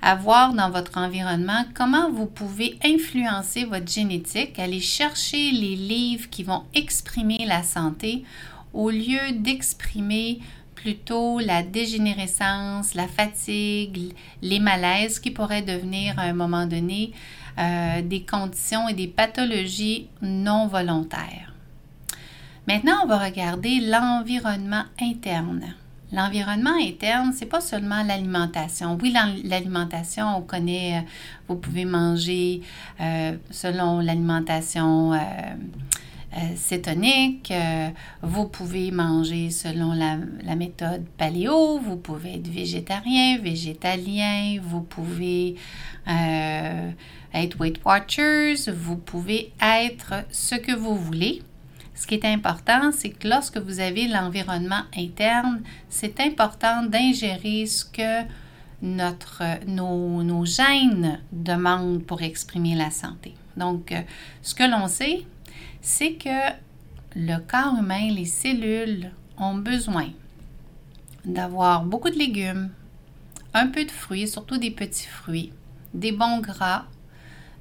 à, 0.00 0.14
voir 0.14 0.54
dans 0.54 0.70
votre 0.70 0.96
environnement 0.96 1.64
comment 1.74 2.10
vous 2.10 2.26
pouvez 2.26 2.78
influencer 2.82 3.64
votre 3.64 3.90
génétique, 3.90 4.58
aller 4.58 4.80
chercher 4.80 5.50
les 5.50 5.76
livres 5.76 6.30
qui 6.30 6.42
vont 6.42 6.62
exprimer 6.74 7.44
la 7.46 7.62
santé 7.62 8.24
au 8.72 8.88
lieu 8.88 9.32
d'exprimer 9.32 10.40
plutôt 10.74 11.40
la 11.40 11.62
dégénérescence, 11.62 12.94
la 12.94 13.06
fatigue, 13.06 14.14
les 14.40 14.60
malaises 14.60 15.20
qui 15.20 15.30
pourraient 15.30 15.62
devenir 15.62 16.18
à 16.18 16.22
un 16.22 16.32
moment 16.32 16.66
donné 16.66 17.12
euh, 17.58 18.00
des 18.00 18.22
conditions 18.22 18.88
et 18.88 18.94
des 18.94 19.08
pathologies 19.08 20.08
non 20.22 20.68
volontaires. 20.68 21.52
Maintenant, 22.66 22.94
on 23.04 23.06
va 23.06 23.18
regarder 23.18 23.80
l'environnement 23.80 24.84
interne 25.00 25.74
L'environnement 26.12 26.76
interne, 26.78 27.32
c'est 27.34 27.46
pas 27.46 27.60
seulement 27.60 28.02
l'alimentation. 28.02 28.98
Oui, 29.00 29.14
l'alimentation, 29.44 30.36
on 30.36 30.42
connaît, 30.42 30.98
euh, 30.98 31.00
vous 31.48 31.56
pouvez 31.56 31.84
manger 31.84 32.60
euh, 33.00 33.36
selon 33.50 34.00
l'alimentation 34.00 35.12
cétonique, 36.56 37.52
vous 38.22 38.46
pouvez 38.46 38.90
manger 38.90 39.50
selon 39.50 39.92
la, 39.92 40.16
la, 40.42 40.56
méthode 40.56 41.04
paléo, 41.18 41.78
vous 41.78 41.96
pouvez 41.96 42.36
être 42.36 42.48
végétarien, 42.48 43.36
végétalien, 43.38 44.58
vous 44.62 44.80
pouvez 44.80 45.56
être 47.34 47.60
Weight 47.60 47.84
Watchers, 47.84 48.70
vous 48.74 48.96
pouvez 48.96 49.52
être 49.60 50.24
ce 50.30 50.54
que 50.54 50.72
vous 50.72 50.96
voulez. 50.96 51.42
Ce 51.94 52.06
qui 52.06 52.14
est 52.14 52.24
important, 52.24 52.90
c'est 52.92 53.10
que 53.10 53.28
lorsque 53.28 53.58
vous 53.58 53.80
avez 53.80 54.08
l'environnement 54.08 54.82
interne, 54.96 55.62
c'est 55.88 56.20
important 56.20 56.84
d'ingérer 56.84 57.66
ce 57.66 57.84
que 57.84 58.26
notre, 58.80 59.42
nos, 59.66 60.22
nos, 60.22 60.44
gènes 60.44 61.20
demandent 61.30 62.02
pour 62.02 62.22
exprimer 62.22 62.74
la 62.74 62.90
santé. 62.90 63.34
Donc, 63.56 63.92
euh, 63.92 64.00
ce 64.40 64.54
que 64.54 64.64
l'on 64.64 64.88
sait, 64.88 65.24
c'est 65.80 66.14
que 66.14 66.52
le 67.14 67.36
corps 67.38 67.78
humain, 67.78 68.10
les 68.10 68.24
cellules 68.24 69.10
ont 69.38 69.54
besoin 69.54 70.08
d'avoir 71.24 71.84
beaucoup 71.84 72.10
de 72.10 72.18
légumes, 72.18 72.70
un 73.54 73.68
peu 73.68 73.84
de 73.84 73.90
fruits, 73.90 74.26
surtout 74.26 74.56
des 74.56 74.70
petits 74.70 75.06
fruits, 75.06 75.52
des 75.94 76.12
bons 76.12 76.40
gras, 76.40 76.86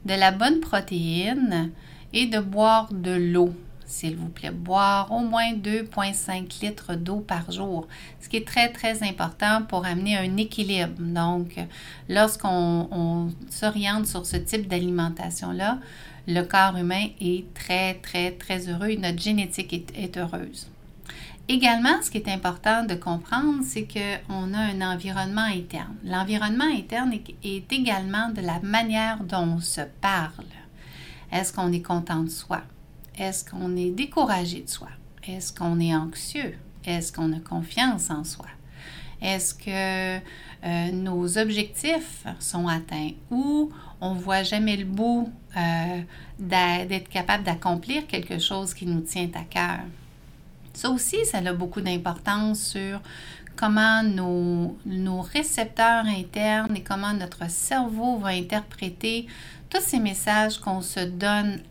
de 0.05 0.13
la 0.13 0.31
bonne 0.31 0.61
protéine 0.61 1.71
et 2.13 2.25
de 2.25 2.39
boire 2.39 2.91
de 2.91 3.11
l'eau 3.11 3.53
s'il 3.91 4.15
vous 4.15 4.29
plaît, 4.29 4.51
boire 4.51 5.11
au 5.11 5.19
moins 5.19 5.53
2,5 5.53 6.61
litres 6.61 6.95
d'eau 6.95 7.19
par 7.19 7.51
jour, 7.51 7.87
ce 8.19 8.29
qui 8.29 8.37
est 8.37 8.47
très, 8.47 8.69
très 8.69 9.03
important 9.03 9.63
pour 9.67 9.85
amener 9.85 10.17
un 10.17 10.37
équilibre. 10.37 10.93
Donc, 10.99 11.59
lorsqu'on 12.09 13.29
s'oriente 13.49 14.07
sur 14.07 14.25
ce 14.25 14.37
type 14.37 14.67
d'alimentation-là, 14.67 15.79
le 16.27 16.43
corps 16.43 16.77
humain 16.77 17.07
est 17.19 17.51
très, 17.53 17.95
très, 17.95 18.31
très 18.31 18.69
heureux 18.69 18.95
notre 18.95 19.21
génétique 19.21 19.73
est, 19.73 20.17
heureuse. 20.17 20.67
Également, 21.47 22.01
ce 22.01 22.11
qui 22.11 22.19
est 22.19 22.29
important 22.29 22.85
de 22.85 22.95
comprendre, 22.95 23.61
c'est 23.63 23.87
qu'on 23.87 24.53
a 24.53 24.57
un 24.57 24.81
environnement 24.81 25.41
interne. 25.41 25.95
L'environnement 26.05 26.69
interne 26.71 27.13
est 27.43 27.73
également 27.73 28.29
de 28.29 28.41
la 28.41 28.59
manière 28.61 29.23
dont 29.23 29.55
on 29.57 29.59
se 29.59 29.81
parle. 29.99 30.45
Est-ce 31.31 31.51
qu'on 31.51 31.71
est 31.73 31.81
content 31.81 32.23
de 32.23 32.29
soi? 32.29 32.61
Est-ce 33.21 33.45
qu'on 33.45 33.75
est 33.75 33.91
découragé 33.91 34.61
de 34.61 34.67
soi? 34.67 34.87
Est-ce 35.27 35.53
qu'on 35.53 35.79
est 35.79 35.93
anxieux? 35.93 36.55
Est-ce 36.83 37.13
qu'on 37.13 37.31
a 37.33 37.39
confiance 37.39 38.09
en 38.09 38.23
soi? 38.23 38.47
Est-ce 39.21 39.53
que 39.53 40.17
euh, 40.65 40.91
nos 40.91 41.37
objectifs 41.37 42.25
sont 42.39 42.67
atteints 42.67 43.11
ou 43.29 43.71
on 44.01 44.15
ne 44.15 44.19
voit 44.19 44.41
jamais 44.41 44.75
le 44.75 44.85
bout 44.85 45.31
euh, 45.55 46.01
d'être 46.39 47.09
capable 47.09 47.43
d'accomplir 47.43 48.07
quelque 48.07 48.39
chose 48.39 48.73
qui 48.73 48.87
nous 48.87 49.01
tient 49.01 49.29
à 49.35 49.43
cœur? 49.43 49.81
Ça 50.73 50.89
aussi, 50.89 51.23
ça 51.23 51.37
a 51.37 51.53
beaucoup 51.53 51.81
d'importance 51.81 52.69
sur 52.69 53.01
comment 53.55 54.01
nos, 54.01 54.75
nos, 54.87 55.21
récepteurs 55.21 56.05
internes 56.05 56.75
et 56.75 56.81
comment 56.81 57.13
notre 57.13 57.47
cerveau 57.51 58.17
va 58.17 58.29
interpréter 58.29 59.27
tous 59.71 59.81
ces 59.81 59.99
messages 59.99 60.59
qu'on 60.59 60.81
se 60.81 60.99
donne 60.99 61.61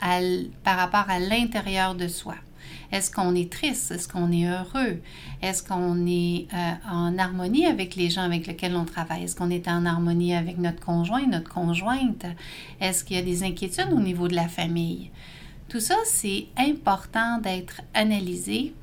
par 0.65 0.79
rapport 0.79 1.05
à 1.09 1.19
l'intérieur 1.19 1.95
de 1.95 2.09
soi. 2.09 2.35
Est-ce 2.93 3.11
qu'on 3.11 3.35
est 3.35 3.53
triste? 3.53 3.93
Est-ce 3.93 4.09
qu'on 4.09 4.33
est 4.33 4.47
heureux? 4.47 5.01
Est-ce 5.43 5.63
qu'on 5.63 6.07
est, 6.07 6.49
euh, 6.53 6.73
en 6.91 7.19
harmonie 7.19 7.67
avec 7.67 7.95
les 7.95 8.11
gens 8.11 8.23
avec 8.23 8.47
lesquels 8.47 8.75
on 8.75 8.85
travaille? 8.85 9.25
Est-ce 9.25 9.37
qu'on 9.37 9.51
est 9.51 9.69
en 9.69 9.87
harmonie 9.87 10.35
avec 10.35 10.59
notre 10.59 10.81
conjoint, 10.81 11.25
notre 11.27 11.51
conjointe? 11.51 12.27
Est-ce 12.81 13.05
qu'il 13.05 13.17
y 13.17 13.21
a 13.21 13.23
des 13.23 13.45
inquiétudes 13.45 13.93
au 13.93 14.01
niveau 14.01 14.27
de 14.27 14.35
la 14.35 14.49
famille? 14.49 15.11
Tout 15.69 15.79
ça, 15.79 15.95
c'est 16.05 16.47
important 16.57 17.39
d'être 17.39 17.83
analysé 17.95 18.75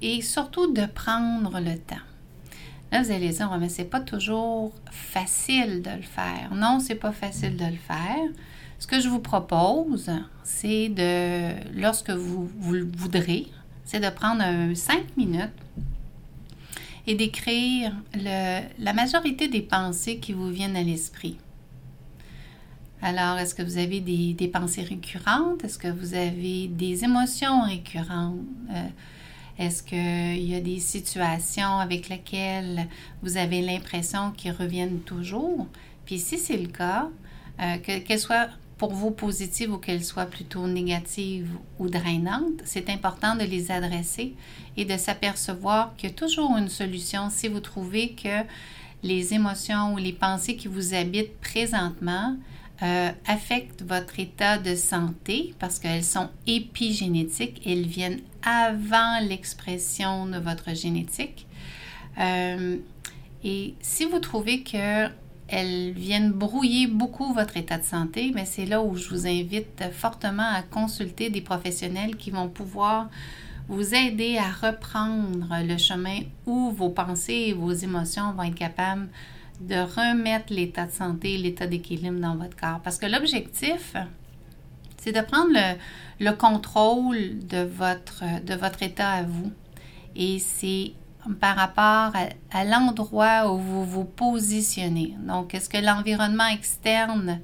et 0.00 0.22
surtout 0.22 0.72
de 0.72 0.86
prendre 0.86 1.60
le 1.60 1.76
temps. 1.76 1.96
Là, 2.90 3.02
vous 3.02 3.10
allez 3.10 3.30
dire, 3.30 3.58
mais 3.58 3.68
c'est 3.68 3.84
pas 3.84 4.00
toujours 4.00 4.72
facile 4.90 5.82
de 5.82 5.90
le 5.90 6.02
faire. 6.02 6.54
Non, 6.54 6.78
c'est 6.80 6.94
pas 6.94 7.12
facile 7.12 7.56
de 7.56 7.66
le 7.66 7.76
faire. 7.76 8.30
Ce 8.82 8.88
que 8.88 8.98
je 8.98 9.08
vous 9.08 9.20
propose, 9.20 10.10
c'est 10.42 10.88
de, 10.88 11.52
lorsque 11.80 12.10
vous, 12.10 12.50
vous 12.58 12.72
le 12.72 12.90
voudrez, 12.96 13.46
c'est 13.84 14.00
de 14.00 14.10
prendre 14.10 14.42
un 14.42 14.74
5 14.74 15.16
minutes 15.16 15.52
et 17.06 17.14
d'écrire 17.14 17.94
la 18.12 18.92
majorité 18.92 19.46
des 19.46 19.62
pensées 19.62 20.18
qui 20.18 20.32
vous 20.32 20.48
viennent 20.48 20.74
à 20.74 20.82
l'esprit. 20.82 21.38
Alors, 23.02 23.38
est-ce 23.38 23.54
que 23.54 23.62
vous 23.62 23.78
avez 23.78 24.00
des, 24.00 24.48
pensées 24.48 24.82
récurrentes? 24.82 25.62
Est-ce 25.62 25.78
que 25.78 25.86
vous 25.86 26.14
avez 26.14 26.66
des 26.66 27.04
émotions 27.04 27.62
récurrentes? 27.62 28.40
Euh, 28.72 28.88
est-ce 29.60 29.84
qu'il 29.84 30.42
y 30.44 30.56
a 30.56 30.60
des 30.60 30.80
situations 30.80 31.78
avec 31.78 32.08
lesquelles 32.08 32.88
vous 33.22 33.36
avez 33.36 33.62
l'impression 33.62 34.32
qu'ils 34.32 34.50
reviennent 34.50 35.02
toujours? 35.02 35.68
Puis 36.04 36.18
si 36.18 36.36
c'est 36.36 36.56
le 36.56 36.66
cas, 36.66 37.08
euh, 37.60 37.76
qu'elles 37.78 38.18
soient 38.18 38.48
pour 38.78 38.92
vous 38.92 39.10
positives 39.10 39.72
ou 39.72 39.78
qu'elles 39.78 40.04
soient 40.04 40.26
plutôt 40.26 40.66
négatives 40.66 41.50
ou 41.78 41.88
drainantes, 41.88 42.60
c'est 42.64 42.90
important 42.90 43.36
de 43.36 43.44
les 43.44 43.70
adresser 43.70 44.34
et 44.76 44.84
de 44.84 44.96
s'apercevoir 44.96 45.94
qu'il 45.96 46.10
y 46.10 46.12
a 46.12 46.14
toujours 46.14 46.56
une 46.56 46.68
solution 46.68 47.30
si 47.30 47.48
vous 47.48 47.60
trouvez 47.60 48.12
que 48.12 48.44
les 49.02 49.34
émotions 49.34 49.94
ou 49.94 49.96
les 49.96 50.12
pensées 50.12 50.56
qui 50.56 50.68
vous 50.68 50.94
habitent 50.94 51.38
présentement 51.40 52.36
euh, 52.82 53.10
affectent 53.26 53.82
votre 53.82 54.18
état 54.18 54.58
de 54.58 54.74
santé 54.74 55.54
parce 55.58 55.78
qu'elles 55.78 56.04
sont 56.04 56.30
épigénétiques, 56.46 57.62
elles 57.66 57.86
viennent 57.86 58.20
avant 58.42 59.20
l'expression 59.20 60.26
de 60.26 60.38
votre 60.38 60.74
génétique. 60.74 61.46
Euh, 62.18 62.78
et 63.44 63.74
si 63.80 64.04
vous 64.04 64.18
trouvez 64.18 64.62
que 64.62 65.08
elles 65.52 65.92
viennent 65.92 66.32
brouiller 66.32 66.86
beaucoup 66.86 67.34
votre 67.34 67.58
état 67.58 67.76
de 67.76 67.84
santé, 67.84 68.32
mais 68.34 68.46
c'est 68.46 68.64
là 68.64 68.82
où 68.82 68.96
je 68.96 69.08
vous 69.10 69.26
invite 69.26 69.84
fortement 69.92 70.48
à 70.50 70.62
consulter 70.62 71.28
des 71.28 71.42
professionnels 71.42 72.16
qui 72.16 72.30
vont 72.30 72.48
pouvoir 72.48 73.10
vous 73.68 73.94
aider 73.94 74.38
à 74.38 74.50
reprendre 74.66 75.54
le 75.62 75.76
chemin 75.76 76.20
où 76.46 76.70
vos 76.70 76.88
pensées 76.88 77.44
et 77.48 77.52
vos 77.52 77.70
émotions 77.70 78.32
vont 78.32 78.44
être 78.44 78.54
capables 78.54 79.08
de 79.60 79.74
remettre 79.74 80.52
l'état 80.52 80.86
de 80.86 80.90
santé, 80.90 81.36
l'état 81.36 81.66
d'équilibre 81.66 82.18
dans 82.18 82.34
votre 82.34 82.56
corps. 82.56 82.80
Parce 82.82 82.98
que 82.98 83.06
l'objectif, 83.06 83.94
c'est 84.96 85.12
de 85.12 85.20
prendre 85.20 85.52
le, 86.18 86.32
contrôle 86.32 87.46
de 87.46 87.62
votre, 87.62 88.24
de 88.42 88.54
votre 88.54 88.82
état 88.82 89.10
à 89.10 89.22
vous. 89.22 89.52
Et 90.16 90.38
c'est 90.38 90.92
par 91.40 91.56
rapport 91.56 92.12
à, 92.50 92.64
l'endroit 92.64 93.52
où 93.52 93.58
vous 93.58 93.84
vous 93.84 94.04
positionnez. 94.04 95.16
Donc, 95.26 95.54
est-ce 95.54 95.68
que 95.68 95.78
l'environnement 95.78 96.46
externe 96.46 97.40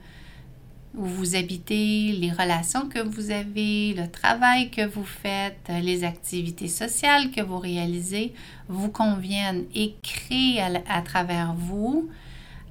où 0.97 1.05
vous 1.05 1.37
habitez, 1.37 2.13
les 2.13 2.33
relations 2.33 2.89
que 2.89 2.99
vous 2.99 3.31
avez, 3.31 3.95
le 3.95 4.11
travail 4.11 4.71
que 4.71 4.87
vous 4.87 5.05
faites, 5.05 5.71
les 5.83 6.03
activités 6.03 6.67
sociales 6.67 7.31
que 7.31 7.41
vous 7.41 7.59
réalisez 7.59 8.33
vous 8.69 8.89
conviennent 8.89 9.65
et 9.75 9.95
créent 10.03 10.61
à, 10.61 11.03
travers 11.03 11.53
vous, 11.55 12.09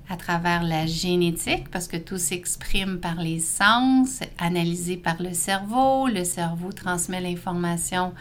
à 0.10 0.18
travers 0.18 0.64
la 0.64 0.86
génétique, 0.88 1.70
parce 1.70 1.88
que 1.88 1.96
tout 1.96 2.18
s'exprime 2.18 3.00
par 3.00 3.16
les 3.16 3.40
sens, 3.40 4.20
analysé 4.40 4.98
par 4.98 5.22
le 5.22 5.34
cerveau. 5.34 6.08
Le 6.08 6.26
cerveau 6.26 6.74
transmet 6.74 7.22
l'information 7.22 8.14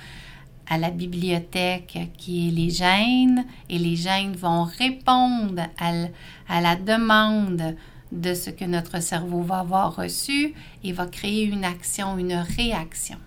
à 0.68 0.78
la 0.78 0.90
bibliothèque 0.90 1.98
qui 2.16 2.48
est 2.48 2.50
les 2.50 2.70
gènes 2.70 3.44
et 3.68 3.78
les 3.78 3.96
gènes 3.96 4.34
vont 4.34 4.64
répondre 4.64 5.62
à, 5.78 6.60
la 6.60 6.76
demande 6.76 7.76
de 8.12 8.34
ce 8.34 8.50
que 8.50 8.64
notre 8.64 9.00
cerveau 9.00 9.42
va 9.42 9.60
avoir 9.60 9.96
reçu 9.96 10.54
et 10.84 10.92
va 10.92 11.06
créer 11.06 11.44
une 11.44 11.64
action, 11.64 12.18
une 12.18 12.34
réaction. 12.34 13.18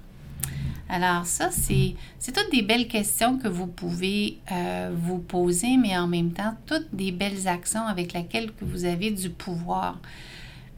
Alors 0.89 1.27
ça, 1.27 1.51
c'est, 1.51 1.95
toutes 2.33 2.51
des 2.51 2.63
belles 2.63 2.87
questions 2.87 3.37
que 3.37 3.47
vous 3.47 3.67
pouvez 3.67 4.39
euh, 4.51 4.91
vous 4.95 5.19
poser, 5.19 5.77
mais 5.77 5.95
en 5.95 6.07
même 6.07 6.31
temps, 6.31 6.55
toutes 6.65 6.87
des 6.93 7.11
belles 7.11 7.47
actions 7.47 7.85
avec 7.85 8.13
lesquelles 8.13 8.51
que 8.53 8.65
vous 8.65 8.85
avez 8.85 9.11
du 9.11 9.29
pouvoir. 9.29 9.99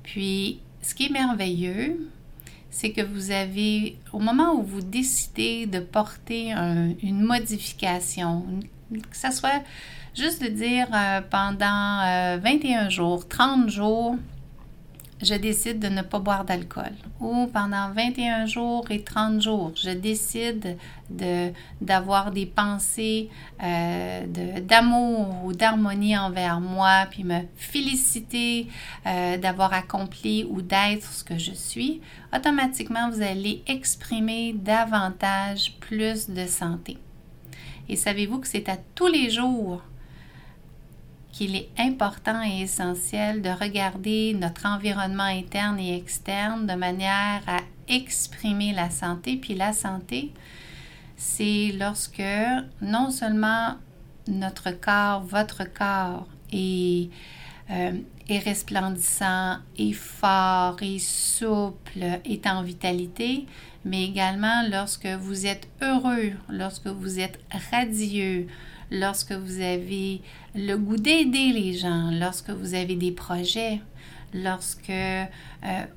Puis, 0.04 0.60
ce 0.82 0.93
qui 0.93 1.06
est 1.06 1.12
merveilleux, 1.12 2.10
c'est 2.71 2.91
que 2.91 3.01
vous 3.01 3.31
avez, 3.31 3.97
au 4.13 4.19
moment 4.19 4.55
où 4.55 4.63
vous 4.63 4.81
décidez 4.81 5.67
de 5.67 5.79
porter 5.79 6.51
une 7.03 7.21
modification, 7.21 8.45
que 8.91 9.17
ce 9.17 9.31
soit 9.31 9.62
juste 10.15 10.41
de 10.41 10.47
dire 10.47 10.88
euh, 10.93 11.21
pendant 11.29 12.38
21 12.39 12.88
euh, 12.88 12.89
jours, 12.89 13.27
30 13.27 13.69
jours, 13.69 14.15
je 15.21 15.36
décide 15.36 15.79
de 15.79 15.88
ne 15.88 16.01
pas 16.01 16.19
boire 16.19 16.45
d'alcool. 16.45 16.91
Ou 17.19 17.47
pendant 17.47 17.91
21 17.91 18.45
jours 18.45 18.86
et 18.89 19.03
30 19.03 19.41
jours, 19.41 19.71
je 19.75 19.91
décide 19.91 20.77
d'avoir 21.81 22.31
des 22.31 22.45
pensées 22.45 23.29
euh, 23.62 24.25
d'amour 24.62 25.43
ou 25.45 25.53
d'harmonie 25.53 26.17
envers 26.17 26.60
moi, 26.60 27.05
puis 27.10 27.23
me 27.23 27.41
féliciter 27.55 28.67
euh, 29.05 29.38
d'avoir 29.38 29.73
accompli 29.73 30.45
ou 30.49 30.62
d'être 30.62 31.12
ce 31.12 31.23
que 31.23 31.38
je 31.38 31.51
suis, 31.51 32.01
automatiquement, 32.36 33.10
vous 33.10 33.21
allez 33.21 33.63
exprimer 33.67 34.53
davantage 34.53 35.73
plus 35.79 36.29
de 36.29 36.45
santé. 36.47 36.97
Et 37.89 37.95
savez-vous 37.95 38.39
que 38.39 38.47
c'est 38.47 38.69
à 38.69 38.77
tous 38.95 39.07
les 39.07 39.29
jours 39.29 39.81
qu'il 41.32 41.56
est 41.56 41.70
important 41.78 42.44
et 42.44 42.62
essentiel 42.62 43.41
de 43.41 43.50
regarder 43.50 44.34
notre 44.34 44.65
environnement 44.65 45.24
interne 45.24 45.80
et 45.80 45.96
externe 45.96 46.67
de 46.67 46.74
manière 46.74 47.41
à 47.48 47.60
exprimer 47.88 48.74
la 48.74 48.89
santé. 48.89 49.38
Puis 49.38 49.56
la 49.56 49.74
santé, 49.74 50.32
c'est 51.15 51.74
lorsque 51.78 52.22
non 52.82 53.12
seulement 53.12 53.76
notre 54.28 54.72
corps, 54.72 55.22
votre 55.22 55.63
corps 55.72 56.28
est, 56.52 57.10
euh, 57.70 57.91
resplendissant, 58.46 59.58
est 59.78 59.94
fort, 59.94 60.78
est 60.82 61.00
souple, 61.00 62.20
est 62.26 62.48
en 62.48 62.63
vitalité, 62.63 63.46
mais 63.84 64.06
également 64.06 64.63
lorsque 64.70 65.08
vous 65.08 65.46
êtes 65.46 65.67
heureux, 65.82 66.32
lorsque 66.50 66.88
vous 66.88 67.20
êtes 67.20 67.39
radieux, 67.72 68.48
lorsque 68.89 69.32
vous 69.32 69.62
avez 69.62 70.22
le 70.56 70.76
goût 70.76 70.98
d'aider 70.98 71.52
les 71.54 71.74
gens, 71.74 72.12
lorsque 72.12 72.50
vous 72.50 72.74
avez 72.74 72.96
des 72.96 73.12
projets, 73.12 73.80
lorsque 74.34 74.90
euh, 74.90 75.26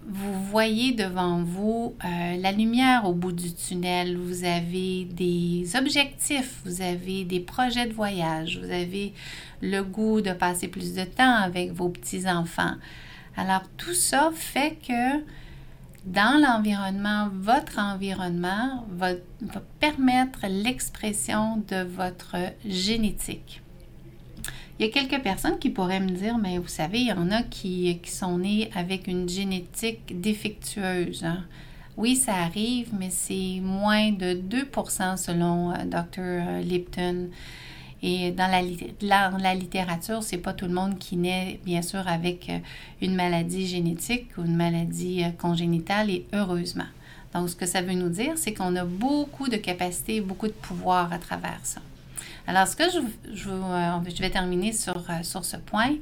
vous 0.07 0.45
voyez 0.45 0.93
devant 0.93 1.43
vous 1.43 1.95
euh, 2.05 2.37
la 2.37 2.53
lumière 2.53 3.05
au 3.05 3.15
bout 3.15 3.33
du 3.33 3.53
tunnel, 3.53 4.17
vous 4.17 4.45
avez 4.45 5.05
des 5.05 5.77
objectifs, 5.77 6.61
vous 6.65 6.83
avez 6.83 7.25
des 7.25 7.41
projets 7.41 7.87
de 7.87 7.93
voyage, 7.93 8.59
vous 8.59 8.71
avez 8.71 9.13
le 9.61 9.83
goût 9.83 10.21
de 10.21 10.33
passer 10.33 10.69
plus 10.69 10.95
de 10.95 11.05
temps 11.05 11.37
avec 11.37 11.73
vos 11.73 11.89
petits-enfants. 11.89 12.75
Alors 13.37 13.63
tout 13.77 13.95
ça 13.95 14.31
fait 14.35 14.79
que 14.87 15.23
dans 16.05 16.41
l'environnement, 16.41 17.31
votre 17.33 17.79
environnement 17.79 18.87
va, 18.91 19.13
permettre 19.81 20.41
l'expression 20.49 21.63
de 21.69 21.83
votre 21.83 22.37
génétique. 22.67 23.64
Il 24.79 24.87
y 24.87 24.89
a 24.89 24.93
quelques 24.93 25.23
personnes 25.23 25.61
qui 25.61 25.71
pourraient 25.71 26.01
me 26.01 26.11
dire, 26.11 26.37
mais 26.37 26.59
vous 26.59 26.67
savez, 26.67 26.99
il 26.99 27.07
y 27.07 27.13
en 27.13 27.31
a 27.31 27.45
qui, 27.45 28.01
sont 28.07 28.39
nés 28.39 28.71
avec 28.75 29.07
une 29.07 29.29
génétique 29.29 30.21
défectueuse. 30.21 31.23
Hein. 31.23 31.45
Oui, 31.97 32.17
ça 32.17 32.35
arrive, 32.35 32.89
mais 32.99 33.11
c'est 33.11 33.61
moins 33.63 34.11
de 34.11 34.35
2% 34.35 35.17
selon 35.17 35.71
euh, 35.71 35.85
Dr. 35.85 36.61
Lipton. 36.65 37.29
Et 38.03 38.33
dans 38.33 38.51
la, 38.51 38.63
dans 39.31 39.39
la 39.39 39.55
littérature, 39.55 40.25
c'est 40.25 40.39
pas 40.39 40.53
tout 40.53 40.67
le 40.67 40.75
monde 40.75 40.99
qui 40.99 41.17
naît, 41.17 41.61
bien 41.65 41.81
sûr, 41.81 42.07
avec 42.09 42.51
euh, 42.51 42.59
une 43.01 43.15
maladie 43.15 43.69
génétique 43.69 44.27
ou 44.37 44.45
une 44.45 44.57
maladie 44.57 45.23
euh, 45.23 45.31
congénitale, 45.39 46.11
et 46.11 46.27
heureusement. 46.33 46.89
Donc, 47.33 47.49
ce 47.49 47.55
que 47.55 47.67
ça 47.67 47.81
veut 47.81 47.95
nous 47.95 48.09
dire, 48.09 48.33
c'est 48.37 48.53
qu'on 48.53 48.75
a 48.75 48.85
beaucoup 48.85 49.49
de 49.49 49.57
capacités, 49.57 50.21
beaucoup 50.21 50.49
de 50.49 50.53
pouvoir 50.53 51.13
à 51.13 51.19
travers 51.19 51.61
ça. 51.63 51.81
Alors, 52.47 52.67
ce 52.67 52.77
que 52.77 52.85
je, 52.91 53.49
euh, 53.49 53.99
vais 54.21 54.31
terminer 54.31 54.73
sur, 54.73 55.03
sur 55.23 55.45
ce 55.45 55.57
point, 55.57 55.95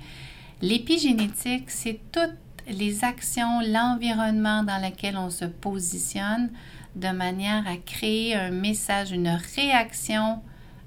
l'épigénétique, 0.60 1.70
c'est 1.70 2.00
toutes 2.10 2.36
les 2.68 3.04
actions, 3.04 3.60
l'environnement 3.60 4.62
dans 4.62 4.80
lequel 4.82 5.16
on 5.16 5.30
se 5.30 5.44
positionne 5.44 6.50
de 6.94 7.08
manière 7.08 7.66
à 7.66 7.76
créer 7.76 8.34
un 8.34 8.50
message, 8.50 9.12
une 9.12 9.38
réaction 9.54 10.42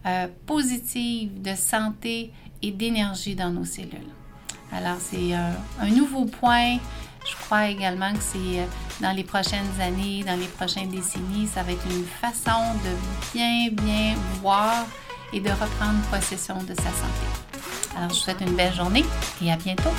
euh, 0.05 0.27
positive 0.45 1.41
de 1.41 1.55
santé 1.55 2.31
et 2.61 2.71
d'énergie 2.71 3.35
dans 3.35 3.49
nos 3.49 3.65
cellules. 3.65 4.11
Alors, 4.71 4.97
c'est 4.99 5.33
euh, 5.33 5.51
un 5.79 5.89
nouveau 5.89 6.25
point. 6.25 6.77
Je 7.27 7.35
crois 7.45 7.69
également 7.69 8.13
que 8.13 8.21
c'est 8.21 8.59
euh, 8.59 8.65
dans 9.01 9.11
les 9.11 9.23
prochaines 9.23 9.81
années, 9.81 10.23
dans 10.23 10.39
les 10.39 10.47
prochaines 10.47 10.89
décennies, 10.89 11.47
ça 11.47 11.63
va 11.63 11.71
être 11.71 11.85
une 11.89 12.05
façon 12.05 12.73
de 12.83 13.33
bien, 13.33 13.69
bien 13.71 14.15
voir 14.41 14.85
et 15.33 15.39
de 15.39 15.49
reprendre 15.49 15.99
possession 16.11 16.57
de 16.63 16.73
sa 16.73 16.83
santé. 16.83 17.25
Alors, 17.95 18.09
je 18.09 18.15
vous 18.15 18.21
souhaite 18.21 18.41
une 18.41 18.55
belle 18.55 18.73
journée 18.73 19.05
et 19.41 19.51
à 19.51 19.55
bientôt. 19.55 19.91